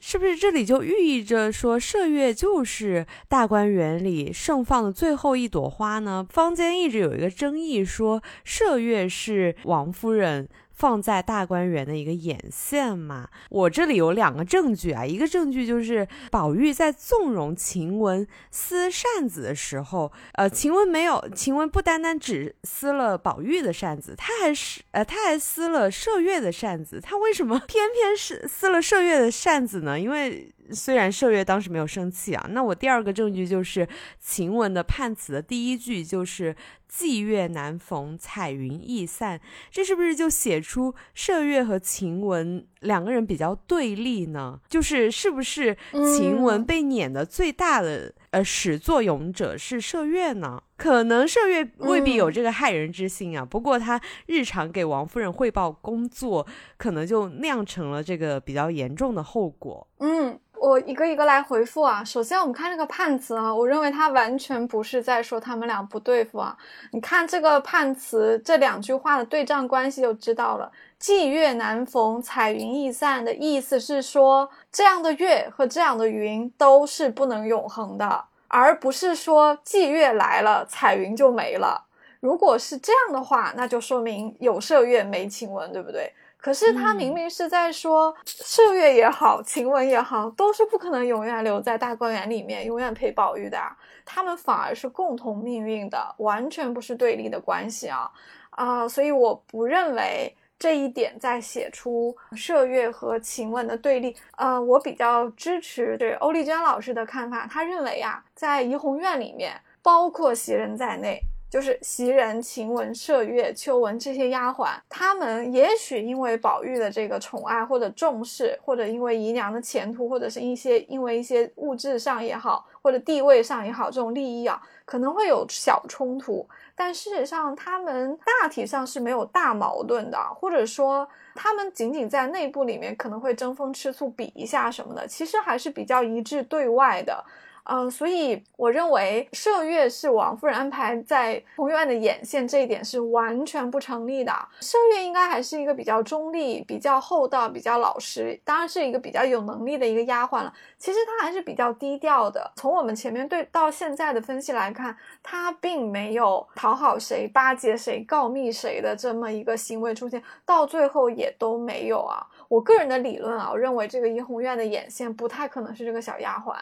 [0.00, 6.24] 是不是这里就寓意着说麝月就是大观园里盛放的最后一朵花呢？
[6.30, 10.48] 坊间一直有一个争议，说麝月是王夫人。
[10.82, 30.00] 放在大观园的一个眼线嘛，我这里有两个证据啊，一个证据就是宝玉在纵容晴雯撕扇子的时候，呃，晴雯没有，晴雯不单单只撕了宝玉的扇子，她还是呃，她还撕了麝月的扇子，她为什么偏偏是撕了麝月的扇子呢？
[30.00, 30.52] 因为。
[30.72, 33.86] 虽然麝月当时没有生气啊，那我第二个证据就是
[34.18, 36.54] 晴雯的判词的第一句就是
[36.90, 44.60] “霁月难逢，彩云易散”，这是不是就写出麝月和晴雯两个人比较对立呢？
[44.68, 50.62] 就是是不是晴雯被撵的最大的呃始作俑者是麝月呢？
[50.76, 59.86] 可能麝月未必有这个害人之心啊，不过他日常给王夫人汇报工作，可能就酿成了这个比较严重的后果。
[59.98, 60.38] 嗯。
[60.62, 62.04] 我一个一个来回复啊。
[62.04, 66.56] 首先，我们看这个判词啊，我认为它完全不是在说他们俩不对付啊。
[66.92, 70.70] 你看这个判词这两句话的对仗关系就知道了。
[71.00, 81.86] 霁月难逢，彩云易散的意思是说，这样的月和这样的云都是不能永恒的，而不是说霁月来了，彩云就没了。
[82.20, 86.12] 如果是这样的话，那就说明有麝月没晴雯，对不对？
[86.42, 93.56] 可是他明明是在说，麝月也好，晴雯也好，都是不可能永远留在大观园里面，永远陪宝玉的。
[94.04, 98.10] 他们反而是共同命运的，完全不是对立的关系啊
[98.50, 98.88] 啊！
[98.88, 104.16] 所以我不认为这一点在写出麝月和晴雯的对立。
[104.36, 111.20] 呃，我比较支持对欧丽娟老师的看法，他认为啊，在怡红院里面，包括袭人在内。
[111.52, 126.48] 就是袭人、晴雯、麝月、秋纹这些丫鬟，她们也许因为宝玉的这个宠爱或者重视，或者因为姨娘的前途，或者是一些因为一些物质上也好，或者地位上也好，这种利益啊，可能会有小冲突。
[126.74, 137.22] 但事实上，他们大体上是没有大矛盾的，或者说他们仅仅在内部里面可能会争风吃醋、比一下什么的，其实还是比较一致对外的。
[137.64, 144.32] 嗯，所以我认为麝月是王夫人安排在红院的眼线，这一点是完全不成立的。
[144.60, 150.52] 麝月应该还是一个比较中立、比较厚道、比较老实，当然是一个比较有能力的一个丫鬟了。
[150.76, 152.50] 其实她还是比较低调的。
[152.56, 162.26] 从我们前面对到现在的分析来看，她并没有讨好谁、巴结谁、告密谁的这么一个行为出现，到最后也都没有啊。
[162.52, 166.54] 我个人的理论啊，我认为这个怡红院的眼线不太可能是这个小丫鬟，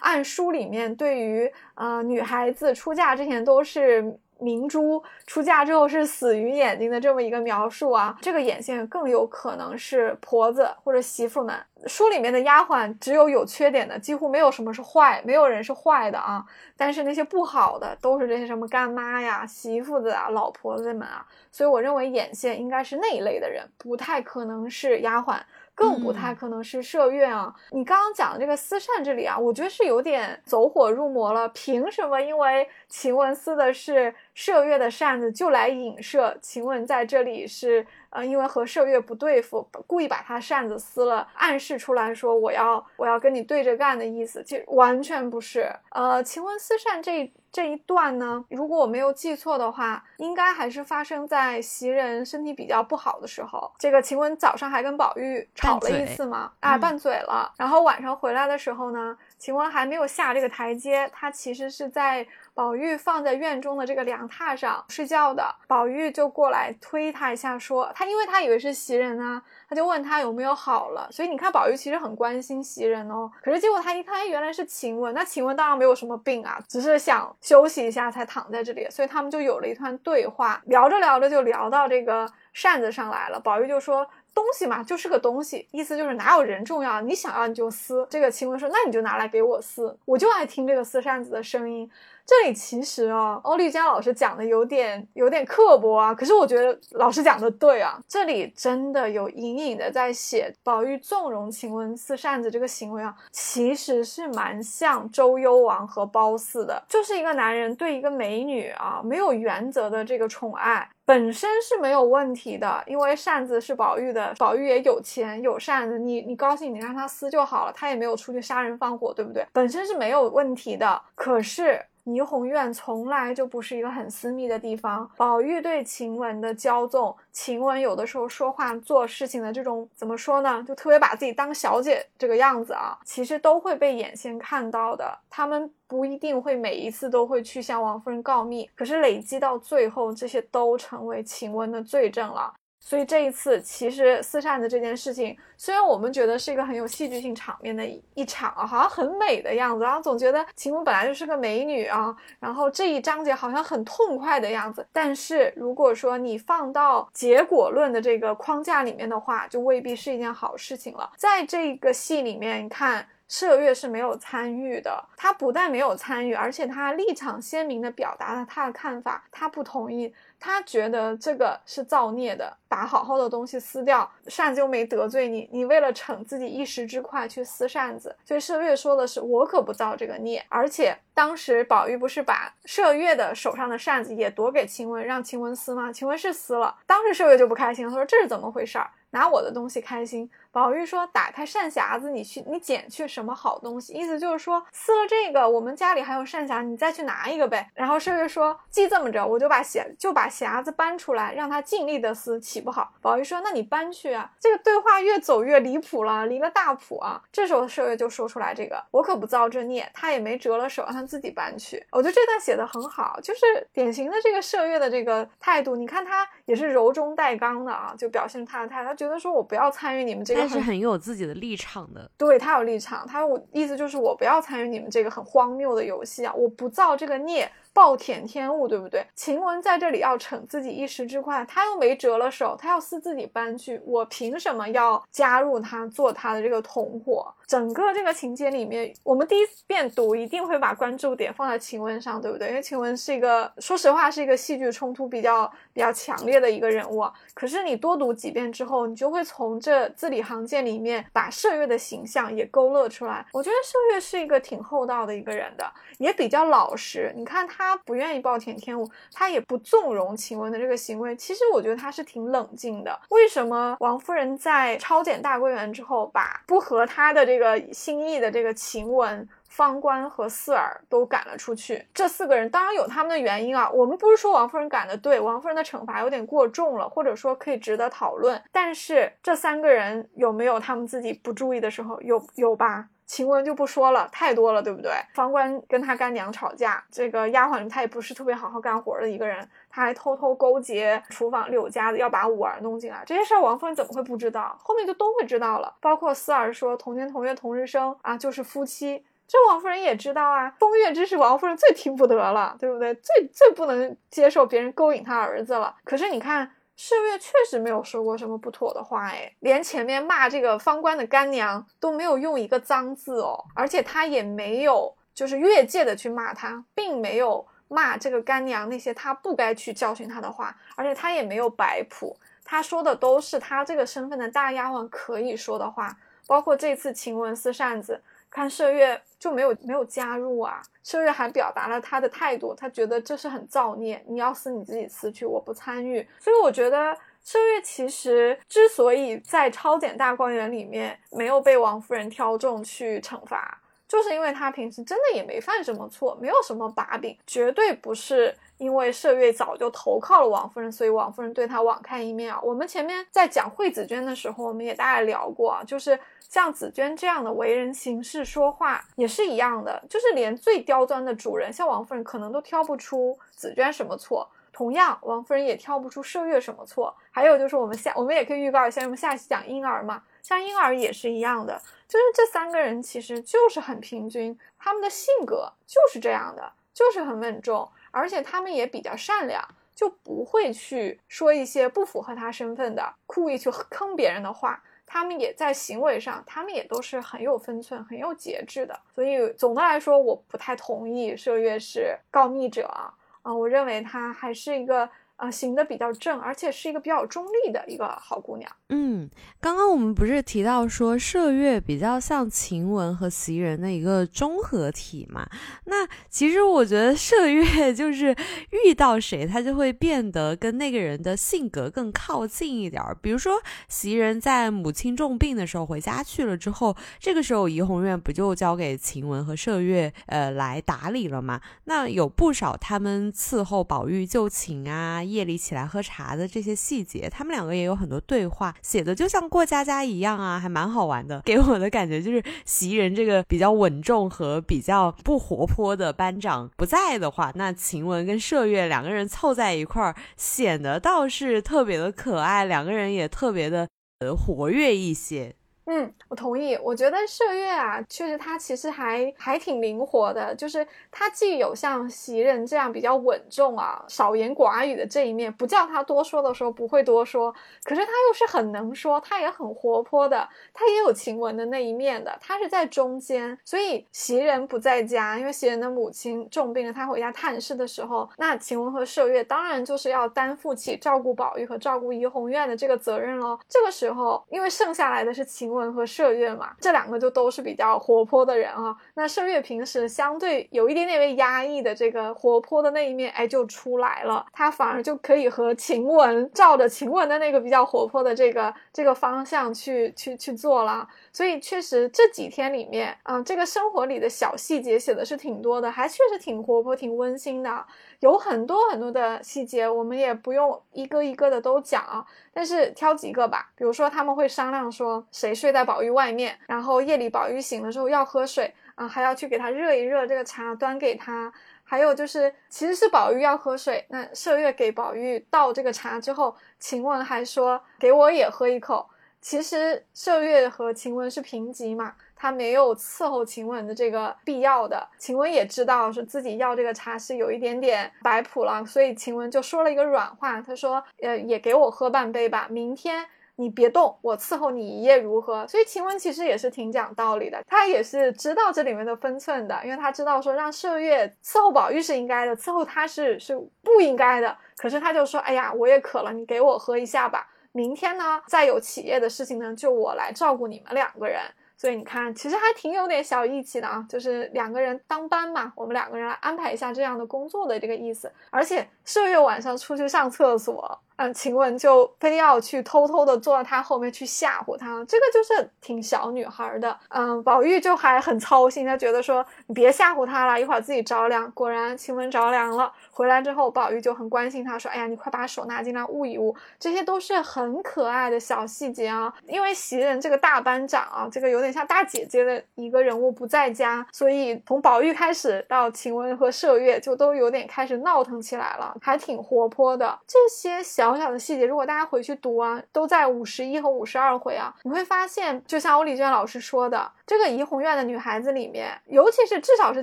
[0.00, 0.46] 按书。
[0.56, 11.54] 里面对于呃女孩子出嫁之前都是明珠，出嫁之后是死鱼眼睛的这么一个描述啊，这个眼线更有可能是婆子或者媳妇们。
[11.86, 16.44] 书里面的丫鬟只有有缺点的，几乎没有什么是坏，没有人是坏的啊。
[16.76, 21.24] 但是那些不好的都是这些什么干妈呀、媳妇子啊、老婆子们啊。
[21.50, 25.38] 所以我认为眼线应该是那一类的人，不太可能是丫鬟。
[25.74, 27.54] 更不太可能是麝月啊！
[27.72, 31.46] 你刚刚讲的这个撕扇这里啊，我觉得是有点走火入魔了。
[31.50, 32.18] 凭什么？
[32.18, 45.74] 因为晴雯撕的是麝月的扇子，就来影射晴雯在这里是呃，因为和麝月不对付，故意把他扇子撕了，暗示出来说我要我要跟你对着干的意思，其实完全不是。
[45.90, 47.32] 呃，晴雯撕扇这。
[47.52, 53.72] 这一段呢，如果我没有记错的话，应该还是发生在袭人身体比较不好的时候。
[53.78, 57.50] 这个晴雯早上还跟宝玉吵了一次嘛，啊，拌嘴了。
[57.56, 62.26] 然后晚上回来的时候呢，晴雯还没有下这个台阶，她其实是在。
[62.56, 71.06] 宝玉放在院中的这个凉榻上睡觉的，宝玉就过来推他一下，说他，因为他以为是袭人啊，他就问他有没有好了。
[71.12, 73.30] 所以你看，宝玉其实很关心袭人哦。
[73.42, 78.88] 可是结果他一看，原来是晴雯，那晴雯当然没有什么病啊，只是想休息一下才躺在这里。
[78.88, 83.38] 所以他们就有了一段对话，聊着聊着就聊到这个扇子上来了。
[83.38, 84.08] 宝玉就说。
[84.36, 88.06] 东西嘛，就是个东西，意思就是哪有人重要，你想要你就撕。
[88.10, 91.90] 这个晴雯说，那你就拿来给我撕，我就爱听这个撕扇子的声音。
[92.26, 110.88] 这里其实啊，欧丽佳老师讲的有点有点刻薄啊，可是我觉得老师讲的对啊，这里真的有隐隐的在写宝玉纵容晴雯撕扇子这个行为啊，其实是蛮像周幽王和褒姒的，就是一个男人对一个美女啊没有原则的这个宠爱。
[111.06, 119.46] 本身是没有问题的，因为扇子是宝玉的，宝玉也有钱有扇子，你你高兴你让他撕就好了，他也没有出去杀人放火，对不对？
[119.52, 121.00] 本身是没有问题的。
[121.14, 130.64] 可是怡红院从来就不是一个很私密的地方，宝玉对晴雯的骄纵，晴雯有的时候说话做事情的这种怎么说呢？
[130.66, 135.18] 就特别把自己当小姐这个样子啊，其实都会被眼线看到的。
[135.28, 135.70] 他们。
[135.88, 142.52] 不一定会每一次都会去向王夫人告密，可是累积到最后，这些都成为晴雯的罪证了。
[142.88, 154.86] 所以这一次，其实四扇子这件事情，虽然我们觉得是一个很有戏剧性场面的一一场啊，好像很美的样子，然后总觉得晴雯本来就是个美女啊，然后这一章节好像很痛快的样子。
[154.92, 161.10] 但是如果说你放到结果论的这个框架里面的话，就未必是一件好事情了。
[161.16, 163.04] 在这个戏里面，你看。
[163.28, 185.92] 麝月是没有参与的，他不但没有参与，而且他立场鲜明地表达了他的看法，他不同意，他觉得这个是造孽的，把好好的东西撕掉，扇子又没得罪你，你为了逞自己一时之快去撕扇子，所以麝月说的是我可不造这个孽，而且当时宝玉不是把麝月的手上的扇子也夺给晴雯，让晴雯撕吗？
[185.92, 188.90] 晴雯是撕了，当时麝月就不开心，他说这是怎么回事儿？
[189.10, 190.28] 拿我的东西开心。
[190.56, 193.92] 宝玉说：“打开扇匣子，你去，你捡去什么好东西？
[193.92, 207.20] 意思就是说，撕了这个，我们家里还有扇匣，你再去拿一个呗。”然后麝月说：“既这么着，我就把匣就把匣子搬出来，让他尽力的撕，岂不好？”宝玉说：“那你搬去啊。”这个对话越走越离谱了，离了大谱啊！
[207.30, 213.40] 这时候麝月就说出来：“这个我可不造这孽，他也没折了手，让他自己搬去。”我觉得这段写的很好，就是
[213.74, 215.76] 典型的这个麝月的这个态度。
[215.76, 221.26] 你看他也是柔中带刚的啊，就表现他的态度，他觉得说我不要参与你们这个，但是很有自己。
[221.26, 227.50] 的立场的，对他有立场，他我意思就是我不要参与你们这个很荒谬的游戏啊，我不造这个孽。
[227.76, 229.06] 暴殄天物，对不对？
[229.14, 237.30] 晴雯在这里要逞自己一时之快，他又没折了手，他要撕自己搬去，我凭什么要加入他做他的这个同伙？
[237.46, 242.48] 整个这个情节里面，我们第一遍读一定会把关注点放在晴雯上，对不对？
[242.48, 247.04] 因为晴雯是一个，说实话是一个戏剧冲突比较比较强烈的一个人物。
[247.34, 253.26] 可是你多读几遍之后，你就会从这字里行间里面把麝月的形象也勾勒出来。
[253.34, 257.12] 我觉得麝月是一个挺厚道的一个人的，也比较老实。
[257.14, 257.65] 你看他。
[257.66, 261.16] 他不愿意暴殄天物，他也不纵容晴雯的这个行为。
[261.16, 262.96] 其实我觉得他是挺冷静的。
[263.10, 271.84] 为什么王夫人在抄检大观园之后，把不合他的这个心意的这个晴雯、方官和四儿都赶了出去？
[271.92, 273.68] 这四个人当然有他们的原因啊。
[273.70, 278.40] 我们不是说王夫人赶的对，王夫人的惩罚有点过重了，或者说可以值得讨论。
[278.52, 282.00] 但是这三个人有没有他们自己不注意的时候？
[282.00, 282.88] 有有吧？
[283.06, 284.90] 晴雯就不说了，太多了，对不对？
[285.14, 293.04] 方官跟他干娘吵架，这个丫鬟她也不是特别好好干活的一个人，她还偷偷勾结厨房柳家的，要把五儿弄进来。
[293.06, 294.58] 这些事儿王夫人怎么会不知道？
[294.60, 295.72] 后面就都会知道了。
[295.80, 300.52] 包括四儿说同年同月同日生啊，就是夫妻，这王夫人也知道啊。
[300.58, 302.92] 风月之事，王夫人最听不得了，对不对？
[302.94, 305.76] 最最不能接受别人勾引他儿子了。
[305.84, 306.50] 可是你看。
[306.78, 328.02] 麝月确实没有说过什么不妥的话，哎，连前面骂这个方官的干娘都没有用一个脏字哦，而且他也没有就是越界的去骂他，并没有骂这个干娘那些他不该去教训他的话，而且他也没有摆谱，他说的都是他这个身份的大丫鬟可以说的话，包括这次晴雯撕扇子。
[328.36, 336.06] 看麝月就没有没有加入啊，麝月还表达了他的态度，他觉得这是很造孽，你要撕你自己撕去，我不参与。
[336.20, 336.94] 所以我觉得
[337.24, 348.36] 麝月其实之所以在超检大观园里面没有被王夫人挑中去惩罚，就是因为他平时真的也没犯什么错，没有什么把柄，绝对不是。
[348.58, 352.40] 因为麝月早就投靠了王夫人，所以王夫人对他网开一面啊。
[352.42, 366.94] 我们前面在讲惠子娟的时候，我们也大概聊过啊，就是像紫娟这样的为人行事说话也是一样的，就是连最刁钻的主人，像王夫人可能都挑不出紫娟什么错，同样王夫人也挑不出麝月什么错。
[367.10, 377.68] 还有就是我们下我们也可以预告一下，我们下期讲婴儿嘛，像婴儿也是一样的，就是这三个人其实就是很平均，他们的性格就是这样的，就是很稳重。
[377.96, 379.42] 而且他们也比较善良，
[379.74, 384.62] 就不会去说一些不符合他身份的、故意去坑别人的话。
[384.84, 388.78] 他们也在行为上，他们也都是很有分寸、很有节制的。
[388.94, 392.92] 所以总的来说，我不太同意麝月是告密者啊。
[393.22, 394.88] 啊，我认为他还是一个。
[395.16, 398.50] 啊，行的比较正，而且是一个比较中立的一个好姑娘。
[398.68, 399.08] 嗯，
[399.40, 405.26] 刚刚我们不是提到说麝月比较像晴雯和袭人的一个综合体嘛？
[405.64, 408.14] 那其实我觉得麝月就是
[408.50, 412.82] 遇到谁，她就会变得跟那个人的性格更靠近一点。
[413.00, 421.40] 比如说袭人在母亲重病的时候回家去了之后，这个时候怡红院不就交给晴雯和麝月呃来打理了吗？
[421.64, 425.02] 那有不少他们伺候宝玉就寝啊。
[425.08, 431.22] 夜里起来喝茶的这些细节，他们两个也有很多对话，写的就像过家家一样啊，还蛮好玩的。
[431.24, 443.68] 给我的感觉就是袭人这个比较稳重和比较不活泼的班长不在的话，那晴雯跟麝月两个人凑在一块儿，显得倒是特别的可爱，两个人也特别的
[444.00, 445.34] 呃活跃一些。
[445.68, 446.56] 嗯，我同意。
[446.62, 463.36] 我觉得麝月啊，确实她其实还还挺灵活的，就是她既有像袭人这样比较稳重啊、少言寡语的这一面，不叫她多说的时候不会多说，可是他又是很能说，他也很活泼的，他也有晴雯的那一面的，他是在中间。
[463.44, 473.36] 所以袭人不在家，因为袭人的母亲重病了，她回家探视的时候，那晴雯和麝月当然就是要担负起照顾宝玉和照顾怡红院的这个责任喽。
[473.48, 475.55] 这个时候，因为剩下来的是晴。
[475.56, 478.76] 雯和麝月嘛，这两个就都是比较活泼的人啊。
[478.94, 484.24] 那麝月平时相对有一点点被压抑的这个活泼的那一面，哎，就出来了。
[484.32, 490.86] 他反而就可以和晴雯照着晴雯的那个比较活泼的这个这个方向去去去做了。
[491.16, 497.66] 所以确实这几天里面，嗯，这个生活里的小细节写的是挺多的，还确实挺活泼、挺温馨的。
[498.00, 503.50] 有很多很多的细节，我们也不用一个一个的都讲，但是挑几个吧。
[503.56, 511.32] 比如说他们会商量说谁睡在宝玉外面，然后夜里宝玉醒了之后要喝水啊，还要去给他热一热这个茶端给他。
[511.64, 518.90] 还有就是其实是宝玉要喝水，那麝月给宝玉倒这个茶之后，晴雯还说给我也喝一口。
[519.26, 521.92] 其实麝月和晴雯是平级嘛。
[522.14, 533.04] 他没有伺候晴雯的这个必要的，晴雯也知道说自己要这个茶是有一点点摆谱了，所以晴雯就说了一个软话，她说，呃，也给我喝半杯吧，明天
[533.34, 535.44] 你别动，我伺候你一夜如何？
[535.48, 551.22] 所以晴雯其实也是挺讲道理的，她也是知道这里面的分寸的，因为她知道说让麝月伺候宝玉是应该的，伺候他是是不应该的，可是他就说，哎呀，我也渴了，你给我喝一下吧，明天呢再有企业的事情呢，就我来照顾你们两个人。
[551.56, 558.12] 所以你看，其实还挺有点小义气的啊，就是两个人当班嘛，我们两个人来安排一下这样的工作的这个意思。
[558.28, 560.78] 而且麝月晚上出去上厕所。
[560.96, 566.74] 嗯，晴雯就非要去偷偷的坐在他后面去吓唬他，这个就是挺小女孩的。
[566.88, 571.30] 嗯，宝玉就还很操心，他觉得说你别吓唬他了，一会儿自己着凉。
[571.32, 579.12] 果然晴雯着凉了，回来之后宝玉就很关心他，说：“哎呀，你快把手拿进来捂一捂。”这些都是很可爱的小细节啊。
[579.26, 589.98] 因为袭人这个大班长啊，这个有点像大姐姐的一个人物不在家，所以从宝玉开始到晴雯和麝月就都有点开始闹腾起来了，还挺活泼的。
[590.06, 590.85] 这些小。
[590.86, 599.82] 小小的细节，如果大家回去读啊，都在五十一和五十二回啊，你会发现，就像欧丽娟老师说的，这个怡红院的女孩子里面，尤其是至少是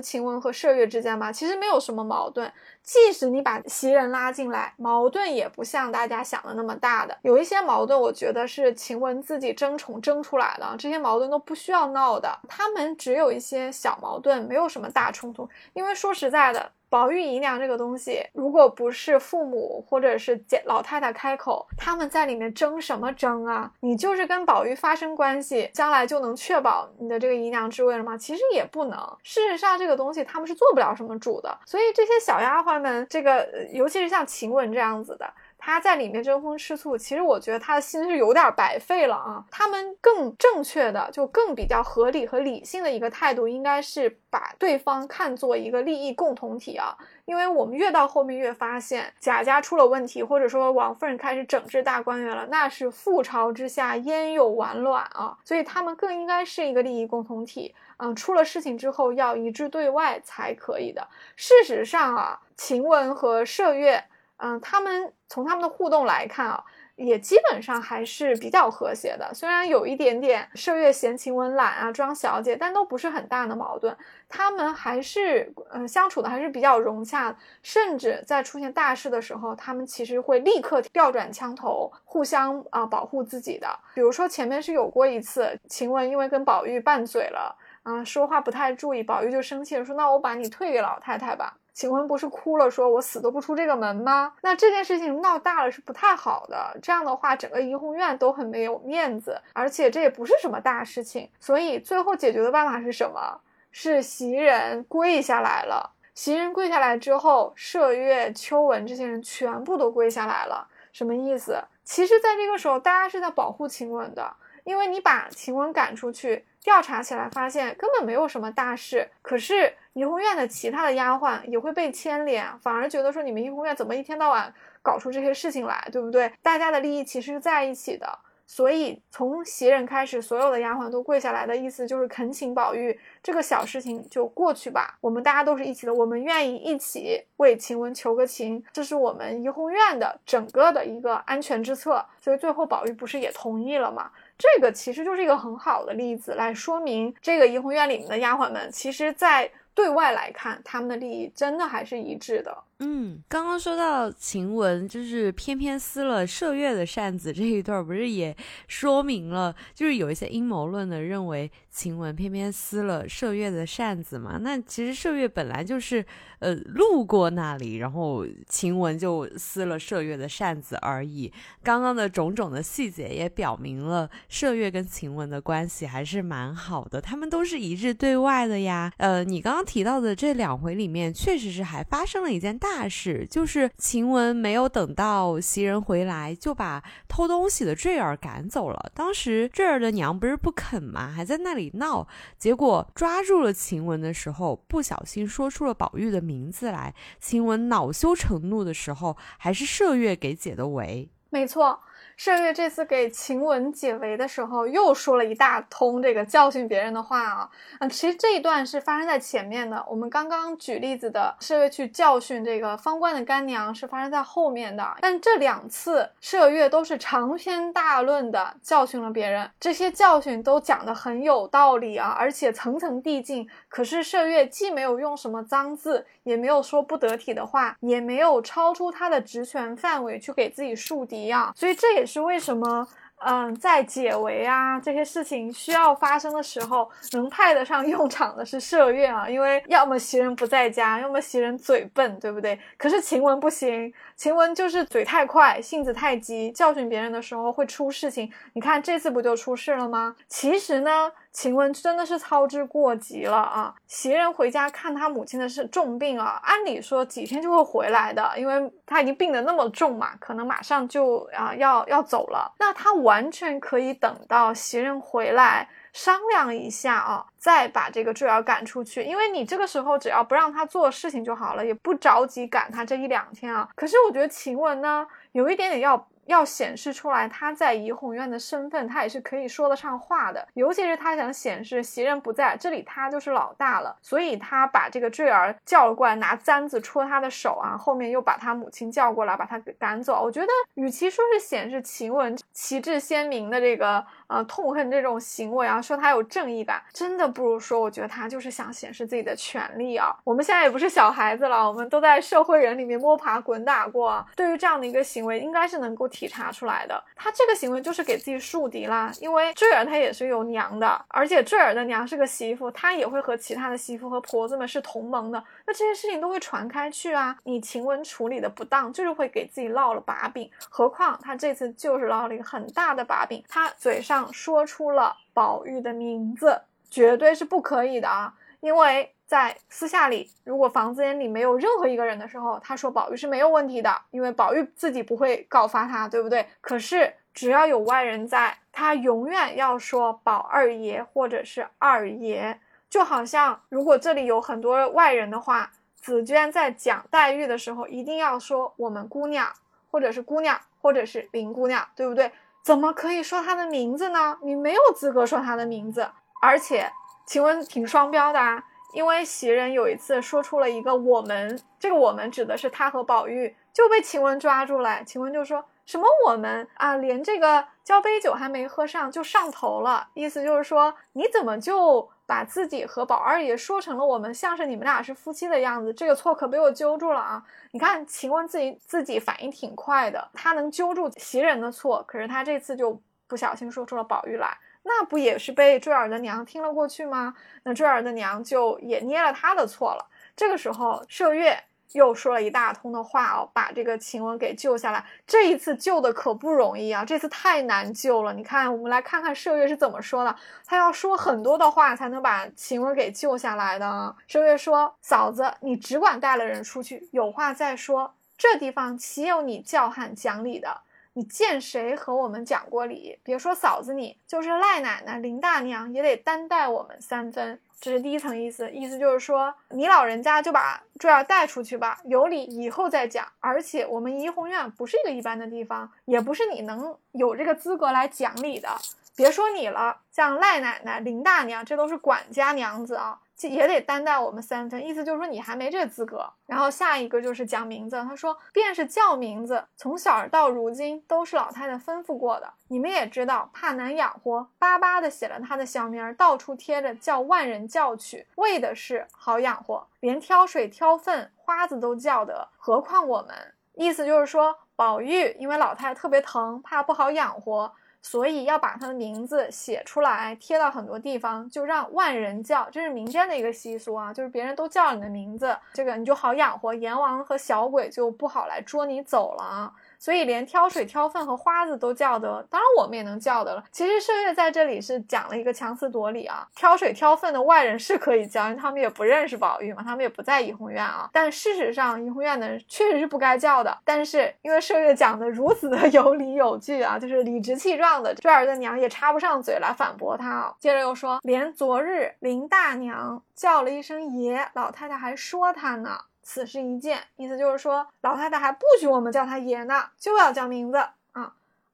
[0.00, 2.50] 晴雯和麝月之间吧，其实没有什么矛盾。
[2.82, 7.16] 即使你把袭人拉进来，矛盾也不像大家想的那么大的。
[7.20, 12.34] 有一些矛盾，我觉得是晴雯自己争宠争出来的，这些矛盾都不需要闹的。
[12.48, 15.46] 他们只有一些小矛盾，没有什么大冲突。
[15.74, 16.72] 因为说实在的。
[16.94, 23.68] 宝玉姨娘这个东西，如果不是父母或者是老太太开口，他们在里面争什么争啊？
[23.80, 28.16] 你就是跟宝玉发生关系，将来就能确保你的这个姨娘之位了吗？
[28.16, 28.96] 其实也不能。
[29.24, 31.58] 事实上，这个东西他们是做不了什么主的。
[31.66, 35.28] 所以这些小丫鬟们，这个尤其是像晴雯这样子的。
[35.66, 39.42] 他在里面争风吃醋，其实我觉得他的心是有点白费了啊。
[39.50, 46.94] 他们更正确的，就更比较合理和理性的一个态度，应该是把对方看作一个利益共同体啊。
[47.24, 55.34] 因为我们越到后面越发现贾家出了问题，或者说王夫人开始整治大观园了，那是覆巢之下焉有完卵啊。
[55.46, 61.08] 所以他们更应该是一个利益共同体，嗯，出了事情之后要一致对外才可以的。
[61.36, 64.04] 事实上啊，晴雯和麝月。
[64.36, 66.62] 嗯，他们从他们的互动来看啊，
[66.96, 69.32] 也基本上还是比较和谐的。
[69.32, 73.96] 虽然有一点点麝月嫌晴雯懒啊，装小姐，但都不是很大的矛盾。
[74.28, 83.68] 他们还是嗯相处的还是比较融洽，甚至在出现大事的时候，他们其实会立刻调转枪头，互相啊保护自己的。
[83.94, 91.56] 比如说前面是有过一次，晴雯因为跟宝玉拌嘴了啊，说话不太注意，宝玉就生气了，说那我把你退给老太太吧。
[91.74, 94.32] 晴雯不是哭了，说我死都不出这个门吗？
[94.42, 96.78] 那这件事情闹大了是不太好的。
[96.80, 101.28] 这样的话，整个怡红院都很没有面子，而且这也不是什么大事情。
[101.40, 103.40] 所以最后解决的办法是什么？
[103.72, 105.90] 是袭人跪下来了。
[106.14, 110.68] 袭人跪下来之后，麝月、秋纹这些人全部都跪下来了。
[110.92, 111.60] 什么意思？
[111.82, 119.08] 其实，在这个时候，大家是在保护晴雯的，因为你把晴雯赶出去，调查起来发现根本没有什么大事。
[119.22, 124.52] 可是怡红院的其他的丫鬟也会被牵连，反而觉得说你们怡红院怎么一天到晚
[124.82, 126.32] 搞出这些事情来，对不对？
[126.42, 128.18] 大家的利益其实是在一起的。
[128.46, 134.98] 所以从袭人开始，所有的丫鬟都跪下来的意思就是恳请宝玉，这个小事情就过去吧。
[135.00, 142.04] 我们大家都是一起的，我们愿意一起为晴雯求个情，这是我们怡红院的整个的一个安全之策。
[142.20, 144.10] 所以最后宝玉不是也同意了吗？
[144.36, 152.56] 这个其实就是一个很好的例子，来说明这个怡红院里面的丫鬟们，其实在对外来看，他们的利益真的还是一致的。
[152.80, 164.38] 嗯，刚刚说到晴雯就是偏偏撕了麝月的扇子这一段，不是也说明了，就是有一些阴谋论的认为晴雯偏偏撕了麝月的扇子嘛？
[164.40, 166.04] 那其实麝月本来就是
[166.40, 171.32] 呃路过那里，然后晴雯就撕了麝月的扇子而已。
[171.62, 178.92] 刚刚的种种的细节也表明了麝月跟晴雯的关系还是蛮好的，他们都是一致对外的呀。
[178.96, 182.58] 呃，你刚刚提到的这两回里面，确实是还发生了一件。
[182.64, 188.90] 大事就是晴雯没有等到袭人回来，就把偷东西的坠儿赶走了。
[188.94, 191.10] 当时坠儿的娘不是不肯吗？
[191.10, 192.06] 还在那里闹。
[192.38, 196.94] 结果抓住了晴雯的时候，不小心说出了宝玉的名字来。
[197.20, 201.08] 晴雯恼羞成怒的时候，还是麝月给解的围。
[201.30, 201.80] 没错。
[202.16, 207.50] 麝月这次给晴雯解围的时候，又说了一大通这个教训别人的话啊，
[207.80, 209.84] 嗯，其实这一段是发生在前面的。
[209.88, 223.48] 我们刚刚举例子的麝月去教训这个方官的干娘是发生在后面的，但这两次麝月都是长篇大论的教训了别人，这些教训都讲得很有道理啊，而且层层递进。
[223.68, 232.03] 可是麝月既没有用什么脏字，也没有说不得体的话，也没有超出他的职权范围去给自己树敌啊，所以这也。
[232.04, 232.86] 是为什么？
[233.26, 242.58] 嗯，在解围啊这些事情需要发生的时候，能派得上用场的是麝月啊，因为要么袭人不在家，要么袭人嘴笨，对不对？
[242.76, 248.30] 可是晴雯不行，晴雯就是嘴太快，性子太急，教训别人的时候会出事情。
[248.52, 250.14] 你看这次不就出事了吗？
[250.28, 251.10] 其实呢。
[251.34, 253.74] 晴雯真的是操之过急了啊！
[253.88, 262.54] 袭人回家看他母亲的是重病啊，按理说几天就会回来的，因为他已经病得那么重嘛，可能马上就啊要要走了。
[262.60, 273.68] 那他完全可以等到袭人回来商量一下啊，再把这个坠儿赶出去，因为你这个时候只要不让他做事情就好了，也不着急赶他这一两天啊。
[273.74, 276.06] 可是我觉得晴雯呢，有一点点要。
[276.26, 280.46] 要显示出来他在怡红院的身份，他也是可以说得上话的。
[280.54, 290.22] 尤其是他想显示袭人不在这里，他就是老大了，所以他把这个坠儿叫了过来，拿簪子戳他的手啊，后面又把他母亲叫过来，把他给赶走。
[290.22, 294.04] 我觉得，与其说是显示晴雯旗帜鲜明的这个。
[294.34, 300.12] 呃，痛恨这种行为啊，说他有正义感，真的不如说，我觉得他就是想显示自己的权利啊。
[300.24, 307.00] 我们现在也不是小孩子了，我们都在社会人里面摸爬滚打过，对于这样的一个行为，应该是能够体察出来的。
[307.14, 317.36] 他这个行为就是给自己树敌啦，因为坠儿她也是有娘的，而且坠儿的娘是个媳妇，她也会和其他的媳妇和婆子们是同盟的，那这些事情都会传开去啊。
[317.44, 320.50] 你晴雯处理的不当，就是会给自己落了把柄。
[320.68, 324.24] 何况他这次就是落了一个很大的把柄，他嘴上。
[324.32, 326.60] 说出了宝玉的名字，
[326.90, 328.34] 绝对是不可以的啊！
[328.60, 336.46] 因为在私下里，如果房间里没有任何一个人的时候，他说宝玉是没有问题的，因为宝玉自己不会告发他，对不对？
[336.60, 342.60] 可是只要有外人在，他永远要说宝二爷或者是二爷，
[342.94, 349.48] 就好像如果这里有很多外人的话，紫娟在讲黛玉的时候，一定要说我们姑娘，
[349.90, 352.30] 或者是姑娘，或者是林姑娘，对不对？
[352.62, 354.38] 怎么可以说她的名字呢？
[354.42, 356.08] 你没有资格说她的名字，
[356.40, 356.88] 而且
[357.26, 365.02] 晴雯挺双标的啊，因为袭人有一次说出了一个“我们”，这个“我们”指的是他和宝玉，就被晴雯抓住了。
[365.02, 375.92] 晴雯就说：“什么我们啊，连这个交杯酒还没喝上就上头了，意思就是说你怎么就把自己和宝二爷说成了我们像是你们俩是夫妻的样子？
[375.92, 377.42] 这个错可被我揪住了啊！
[377.72, 387.34] 你看晴雯自己自己反应挺快的，她能揪住袭人的错，可是她这次就不小心说出了宝玉来，那不也是被坠儿的娘听了过去吗？
[387.62, 390.06] 那坠儿的娘就也捏了她的错了。
[390.34, 391.64] 这个时候麝月。
[391.94, 395.04] 又说了一大通的话哦，把这个晴雯给救下来。
[395.24, 398.34] 这一次救的可不容易啊，这次太难救了。
[398.34, 400.34] 你看，我们来看看麝月是怎么说的。
[400.66, 404.14] 他要说很多的话才能把晴雯给救下来的。
[404.28, 408.12] 麝月说：“嫂子，你只管带了人出去，有话再说。
[408.36, 410.78] 这地方岂有你叫喊讲理的？
[411.12, 413.16] 你见谁和我们讲过理？
[413.22, 423.26] 别说嫂子你，就是赖奶奶、林大娘也得担待我们三分。”这是第一层意思，意思就是说，你老人家就把坠儿带出去吧，有理以后再讲。
[423.40, 428.68] 而且我们怡红院不是一个一般的地方，也不是你能有这个资格来讲理的。
[429.16, 433.20] 别说你了，像赖奶奶、林大娘，这都是管家娘子啊。
[433.48, 436.28] 也得担待我们三分，意思就是说你还没这资格。
[436.46, 442.52] 然后下一个就是讲名字，他说便是叫名字，从小到如今都是老太太吩咐过的。
[442.68, 453.54] 你们也知道，怕难养活，巴巴的写了他的小名，到处贴着，叫万人叫去，为的是好养活，连挑水挑粪花子都叫得，何况我们？
[453.74, 457.72] 意思就是说，宝玉因为老太太特别疼，怕不好养活。
[458.06, 469.72] 所以要把他的名字写出来，贴到很多地方，就让万人叫，这是民间的一个习俗啊，就是别人都叫你的名字，这个你就好养活，阎王和小鬼就不好来捉你走了。
[470.04, 473.64] 所以连挑水挑粪和花子都叫得，当然我们也能叫的了。
[473.72, 481.08] 其实麝月在这里是讲了一个强词夺理啊，挑水挑粪的外人是可以叫，因为他们也不认识宝玉嘛，他们也不在怡红院啊。
[481.10, 483.78] 但事实上，怡红院的人确实是不该叫的。
[483.82, 490.54] 但是因为麝月讲的如此的 有理有据啊，就是理直气壮的，坠儿的娘也插不上嘴来反驳他啊。
[490.60, 495.98] 接着又说，连昨日林大娘叫了一声爷，老太太还说他呢。
[496.24, 500.84] 此事一件，意思就是说，老太太还不许我们叫她爷呢，就要叫名字。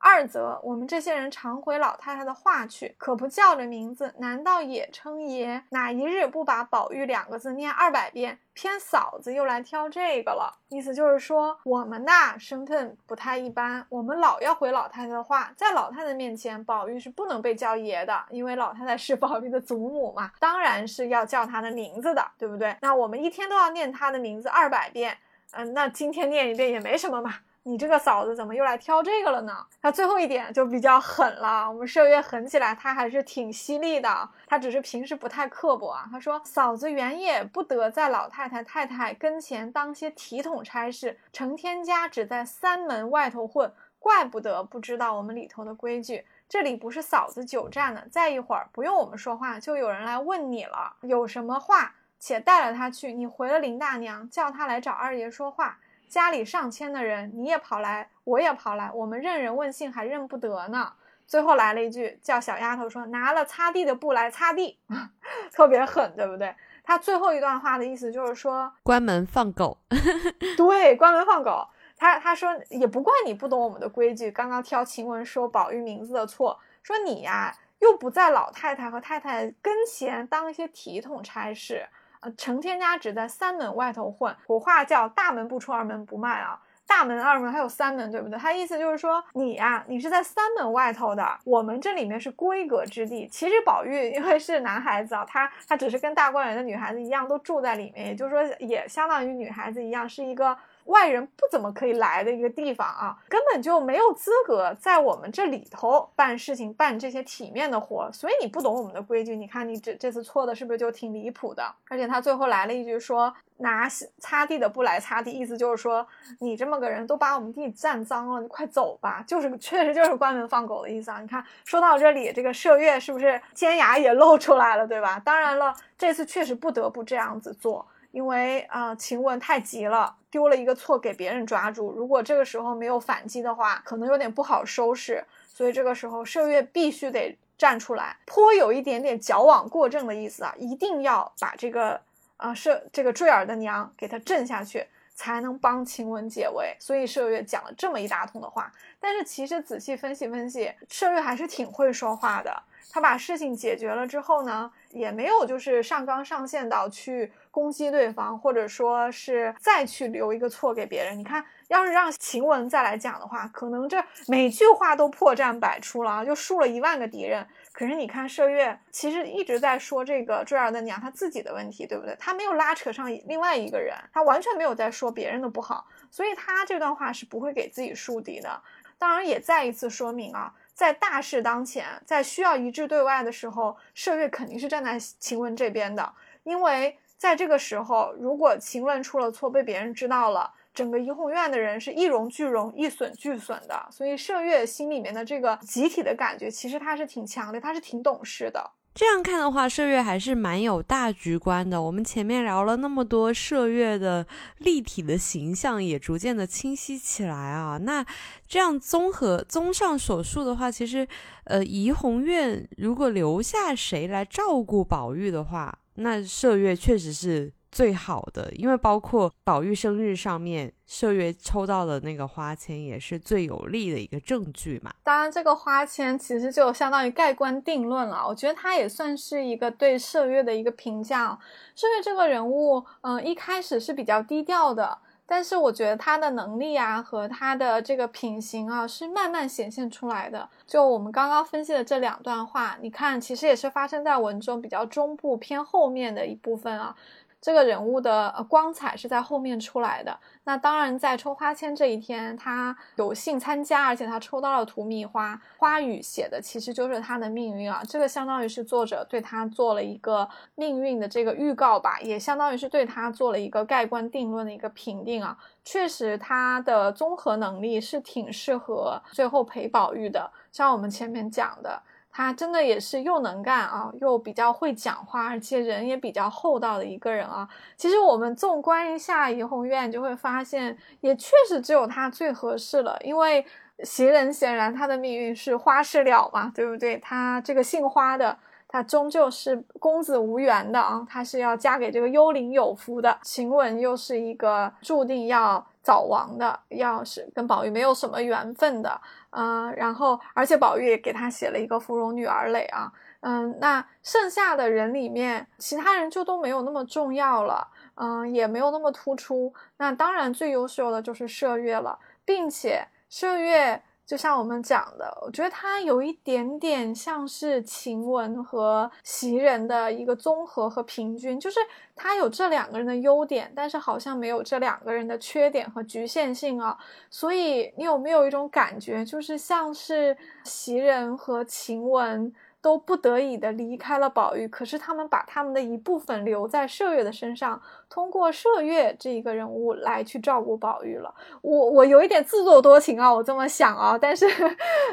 [0.03, 5.63] 二则，我们这些人常回老太太的话去，可不叫着名字，难道也称爷？
[5.69, 8.39] 哪一日不把宝玉两个字念二百遍？
[8.55, 22.75] 偏嫂子又来挑这个了，意思就是说，我们呐身份不太一般，我们老要回老太太的话，在老太太面前，宝玉是不能被叫爷的，因为老太太是宝玉的祖母嘛，当然是要叫她的名字的，对不对？
[22.81, 25.17] 那我们一天都要念他的名字二百遍，
[25.53, 27.35] 嗯，那今天念一遍也没什么嘛。
[27.65, 29.67] 你这个嫂子怎么又来挑这个了呢？
[29.83, 31.71] 他最后一点就比较狠了。
[31.71, 34.29] 我们麝月狠起来，他还是挺犀利的。
[34.47, 36.09] 他只是平时不太刻薄啊。
[36.11, 46.25] 他说：“嫂子原也不得在老太太太太跟前当些体统差事，成天家只在三门外头混，怪不得不知道我们里头的规矩。
[46.49, 50.97] 这里不是嫂子久站呢，再一会儿不用我们说话，就有人来问你了。
[51.03, 53.13] 有什么话，且带了他去。
[53.13, 55.79] 你回了林大娘，叫他来找二爷说话。”
[56.11, 60.93] 家里上千的人，你也跑来，我也跑来，我们认人问姓还认不得呢。
[61.25, 64.77] 最后来了一句，叫小丫头说拿了擦地的布来擦地，
[65.55, 66.53] 特别狠，对不对？
[66.83, 69.79] 他最后一段话的意思就是说关门放狗，
[70.59, 71.65] 对，关门放狗。
[71.97, 81.87] 他他说也不怪你不懂我们的规矩，刚刚挑晴雯说宝玉名字的错，说你呀又不在老太太和太太跟前当一些体统差事。
[82.21, 88.39] 呃，成天家只在三门外头混，古话叫大门不出二门不迈啊，大门二门还有三门，对不对？
[88.39, 93.27] 他意思就是说你呀，你是在三门外头的，我们这里面是闺阁之地。
[93.29, 100.57] 其实宝玉因为是男孩子啊，他他只是跟大观园的女孩子一样，都住在里面，也就是说也相当于女孩子一样，是一个。
[100.85, 109.37] 外人不怎么可以来的一个地方啊，根本就没有资格在我们这里头办事情、办这些体面的活，所以你不懂我们的规矩。
[109.37, 111.75] 你看你这这次错的是不是就挺离谱的？
[111.89, 116.07] 而且他最后来了一句说拿擦地的布来擦地，意思就是说
[116.41, 119.23] 你这么个人都把我们地占脏了，你快走吧。
[119.27, 121.21] 就是确实就是关门放狗的意思啊。
[121.21, 125.21] 你看说到这里，这个麝月是不是尖牙也露出来了，对吧？
[125.25, 127.87] 当然了，这次确实不得不这样子做。
[128.13, 131.93] 因为啊，晴雯太急了，丢了一个错给别人抓住。
[131.93, 135.25] 如果这个时候没有反击的话，可能有点不好收拾。
[135.47, 140.55] 所以这个时候，麝月必须得站出来，颇有一点点矫枉过正的意思啊！
[140.57, 142.01] 一定要把这个
[142.39, 146.75] 啊，麝这个坠儿的娘给他震下去，才能帮晴雯解围。
[146.81, 148.73] 所以麝月讲了这么一大通的话。
[148.99, 152.63] 但是其实仔细分析分析，麝月还是挺会说话的。
[152.91, 161.19] 他把事情解决了之后呢，也没有就是上纲上线到去攻击对方，或者说是再去留一个错给别人。
[161.19, 167.47] 你看，要是让晴雯再来讲的话，可能这每句话都破绽百出了啊，就树了一万个敌人。
[167.73, 172.17] 可是你看，麝月其实一直在说这个坠儿的娘她自己的问题，对不对？
[172.19, 178.61] 她没有拉扯上另外一个人，她完全没有在说别人的不好，所以他这段话是不会给自己树敌的。
[178.99, 186.15] 当然，也再一次说明啊，在大事当前，在需要一致对外的时候，麝月肯定是站在晴雯这边的，
[186.45, 190.53] 因为在这个时候，如果晴雯出了错，被别人知道了。
[190.73, 198.71] 整个怡红院的人是一荣俱荣，一损俱损的，所以麝月心里面的这个集体的感觉，其实他是挺强烈，他是挺懂事的。
[199.01, 201.81] 这样看的话，麝月还是蛮有大局观的。
[201.81, 204.27] 我们前面聊了那么多，麝月的
[204.59, 207.79] 立体的形象也逐渐的清晰起来啊。
[207.79, 208.05] 那
[208.47, 211.09] 这样综合综上所述的话，其实，
[211.45, 217.55] 呃，怡红院如果留下谁来照顾宝玉的话，那麝月确实是。
[217.71, 224.93] 最好的，因为包括宝玉生日上面，麝月抽到的那个花签也是最有力的一个证据嘛。
[225.03, 228.27] 当然，这个花签其实就相当于盖棺定论了。
[228.27, 231.39] 我觉得它也算是一个对麝月的一个评价。
[231.77, 240.49] 麝月这个人物，嗯，一开始是比较低调的，但是我觉得他的能力啊和他的这个品行啊是慢慢显现出来的。
[240.67, 246.97] 就我们刚刚分析的这两段话，你看，其实也是发生在文中比较中部偏后面的一部分啊。
[247.41, 250.19] 这个人物的光彩是在后面出来的。
[250.45, 257.83] 那当然，在抽花签这一天，他有幸参加，而且他抽到了荼蘼花花语，写的其实就是他的命运啊。
[257.89, 265.39] 这个相当于是作者对他做了一个命运的这个预告吧，也相当于是对他做了一个盖棺定论的一个评定啊。
[265.65, 271.83] 确实，他的综合能力是挺适合最后陪宝玉的，像我们前面讲的。
[272.13, 277.49] 他真的也是又能干啊，又比较会讲话，而且人也比较厚道的一个人啊。
[277.77, 282.99] 其实我们纵观一下怡红院，就会发现，也确实只有他最合适了。
[283.03, 283.45] 因为
[283.83, 286.99] 袭人显然他的命运是花事了嘛，对不对？
[286.99, 288.37] 他这个姓花的，
[288.69, 293.19] 他终究是公子无缘的啊，他是要嫁给这个幽灵有福的。
[293.23, 299.01] 晴雯又是一个注定要早亡的，要是跟宝玉没有什么缘分的。
[299.31, 309.53] 嗯，然后而且宝玉也给他写了一个芙蓉女儿泪啊，嗯，那剩下的人里面，其他人就都没有那么重要了，嗯，也没有那么突出。
[309.77, 313.83] 那当然最优秀的就是麝月了，并且麝月。
[314.11, 321.61] 就像我们讲的，我觉得他有一点点像是晴雯和袭人的一个综合和平均，就是
[321.95, 326.77] 他有这两个人的优点，但是好像没有这两个人的缺点和局限性啊。
[327.09, 332.33] 所以你有没有一种感觉，就是像是袭人和晴雯？
[332.63, 341.15] 都不得已的离开了宝玉，可是他们把他们的一部分留在麝月的身上，通过麝月这一个人物来去照顾宝玉了。
[341.41, 344.27] 我我有一点自作多情啊，我这么想啊，但是，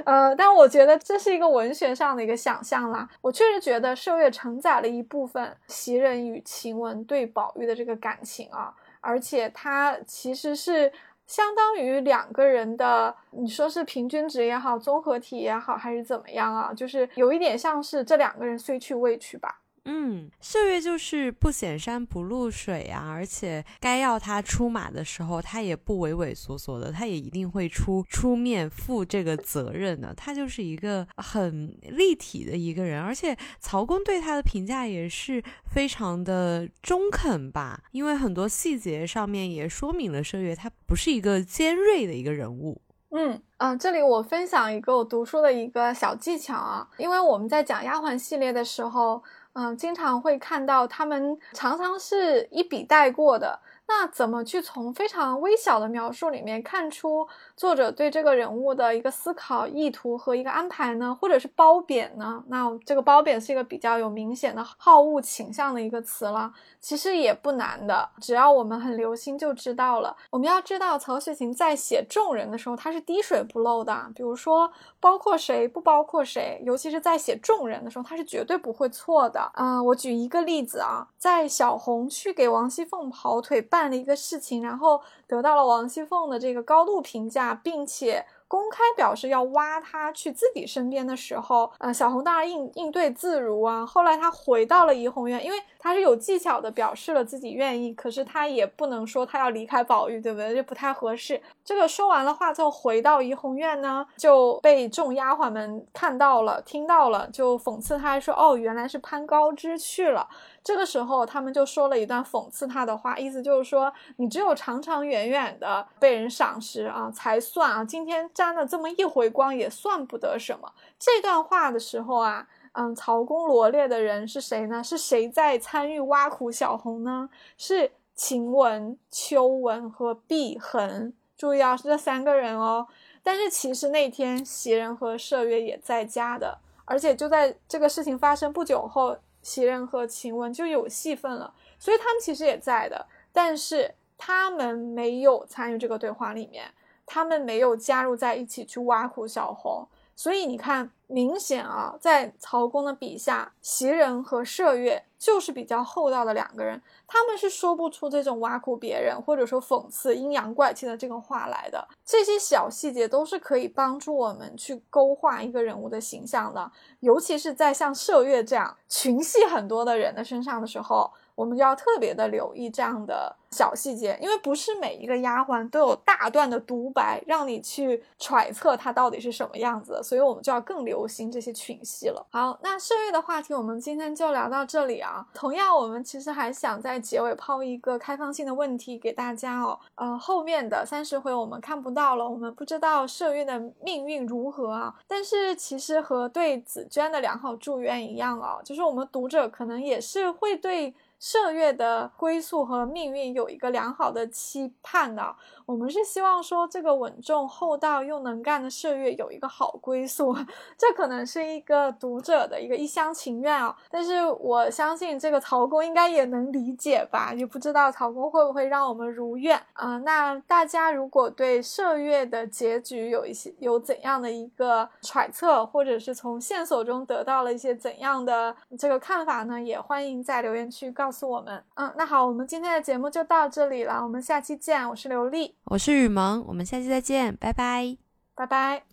[0.05, 3.07] 呃，但我觉得这是一个文学上的一个想象啦。
[3.22, 10.91] 我确实觉得麝月承载了一部分袭人与晴雯对宝玉的这个感情啊，而且他其实是。
[11.28, 16.73] 相当于两个人的，你说是平均值也好，综合体也好，还是怎么样啊？
[16.73, 19.59] 就是有一点像是这两个人虽去未去吧。
[19.89, 30.13] 嗯，麝月就是不显山不露水啊，而且该要他出马的时候，他也不畏畏缩缩的，他也一定会出出面负这个责任的。
[30.13, 35.41] 他就是一个很立体的一个人，而且曹公对他的评价也是
[35.73, 42.81] 非常的中肯吧，因为很多细节上面也说明了麝月他不是一个尖锐的一个人物。
[43.11, 49.23] 嗯嗯，这里我分享一个我读书的一个小技巧啊，因为我们在讲丫鬟系列的时候。
[49.60, 53.60] 嗯，经常会看到他们常常是一笔带过的。
[53.88, 61.17] 那怎么去从非常微小的描述里面看出作者对这个人物的一个思考意图和一个安排呢？
[61.19, 62.43] 或者是褒贬呢？
[62.47, 66.53] 那这个褒贬是一个比较有明显的好恶倾向的一个词了。
[66.79, 70.15] 其实也不难的，只要我们很留心就知道了。
[70.29, 74.09] 我们要知道，曹雪芹在写众人的时候，他是滴水不漏的。
[74.15, 79.39] 比如说，包括谁不包括谁，尤其是在写众人的时候，他是绝对不会错的。
[79.53, 88.25] 啊，我举一个例子啊，在小红去给王熙凤跑腿办办了一个事情，然后得到了王熙凤的这个高度评价，并且。
[88.49, 93.86] 公开表示要挖他去自己身边的时候，呃，小红当然应应对自如啊。
[93.86, 100.53] 后来他回到了怡红院，因为他是有技巧的表示了自己愿意，可是他也不能说他要离开宝玉，对不对？
[100.53, 101.41] 这不太合适。
[101.63, 110.28] 这个说完了话之后，回到怡红院呢，就被众丫鬟们看到了、听到了，就讽刺他说：“哦，原来是攀高枝去了。”
[110.63, 117.86] 这个时候，他们就说了一段讽刺他的话，意思就是说，你只有长长远远的被人赏识啊，才算啊。
[117.86, 120.73] 今天沾了这么一回光，也算不得什么。
[120.99, 122.47] 这段话的时候啊。
[122.80, 124.84] 嗯，曹公罗列的人是谁呢？
[124.84, 127.28] 是谁在参与挖苦小红呢？
[127.57, 131.11] 是晴雯、秋雯和碧痕。
[131.36, 132.88] 注意啊，是这三个人哦。
[133.23, 136.55] 但是其实那天袭人和麝月也在家的，
[136.86, 143.07] 而且就在这个事情发生不久后，袭人和晴雯就有戏份了，所以他们其实也在的。
[143.34, 146.71] 但是他们没有参与这个对话里面，
[147.07, 149.88] 他们没有加入在一起去挖苦小红。
[150.18, 161.88] 所以你看，明显啊，在曹公的笔下，袭人和麝月就是比较厚道的两个人，他们是说不出这种挖苦别人或者说讽刺阴阳怪气的这个话来的。
[162.03, 171.13] 这些小细节都是可以帮助我们去勾画一个人物的形象的，尤其是在像麝月这样群戏很多的人的身上的时候。
[171.38, 182.25] 我们就要特别的留意这样的小细节，因为不是每一个丫鬟都有大段的独白让你去揣测她到底是什么样子，所以我们就要更留心这些群戏了。
[182.31, 185.23] 好，那麝月的话题我们今天就聊到这里啊。
[185.35, 189.79] 同样，我们其实还想在结尾抛一个开放性的问题给大家哦。
[189.93, 194.95] 呃，后面的三十回我们看不到了，我们不知道麝月的命运如何啊。
[195.07, 200.95] 但是其实和对紫娟的良好祝愿一样哦，就是我们读者可能也是会对。
[201.20, 205.36] 射月的归宿和命运有一个良好的期盼的，
[205.68, 210.34] 我们是希望说这个稳重厚道又能干的麝月有一个好归宿，
[210.80, 213.76] 这可能是一个读者的一个一厢情愿啊。
[213.91, 219.97] 但是我相信这个曹公应该也能理解吧，也不知道曹公会不会让我们如愿啊？
[219.99, 229.61] 那大家如果对麝月的结局有一些有怎样的一个揣测，或者是从线索中得到了一些怎样的这个看法呢？
[229.61, 230.89] 也欢迎在留言区。
[230.91, 234.88] 告诉我们，嗯，那好，我们今天的节目就到这里了，我们下期见。
[234.88, 237.97] 我是刘丽，我是雨萌，我们下期再见，拜拜，
[238.36, 238.88] 拜拜。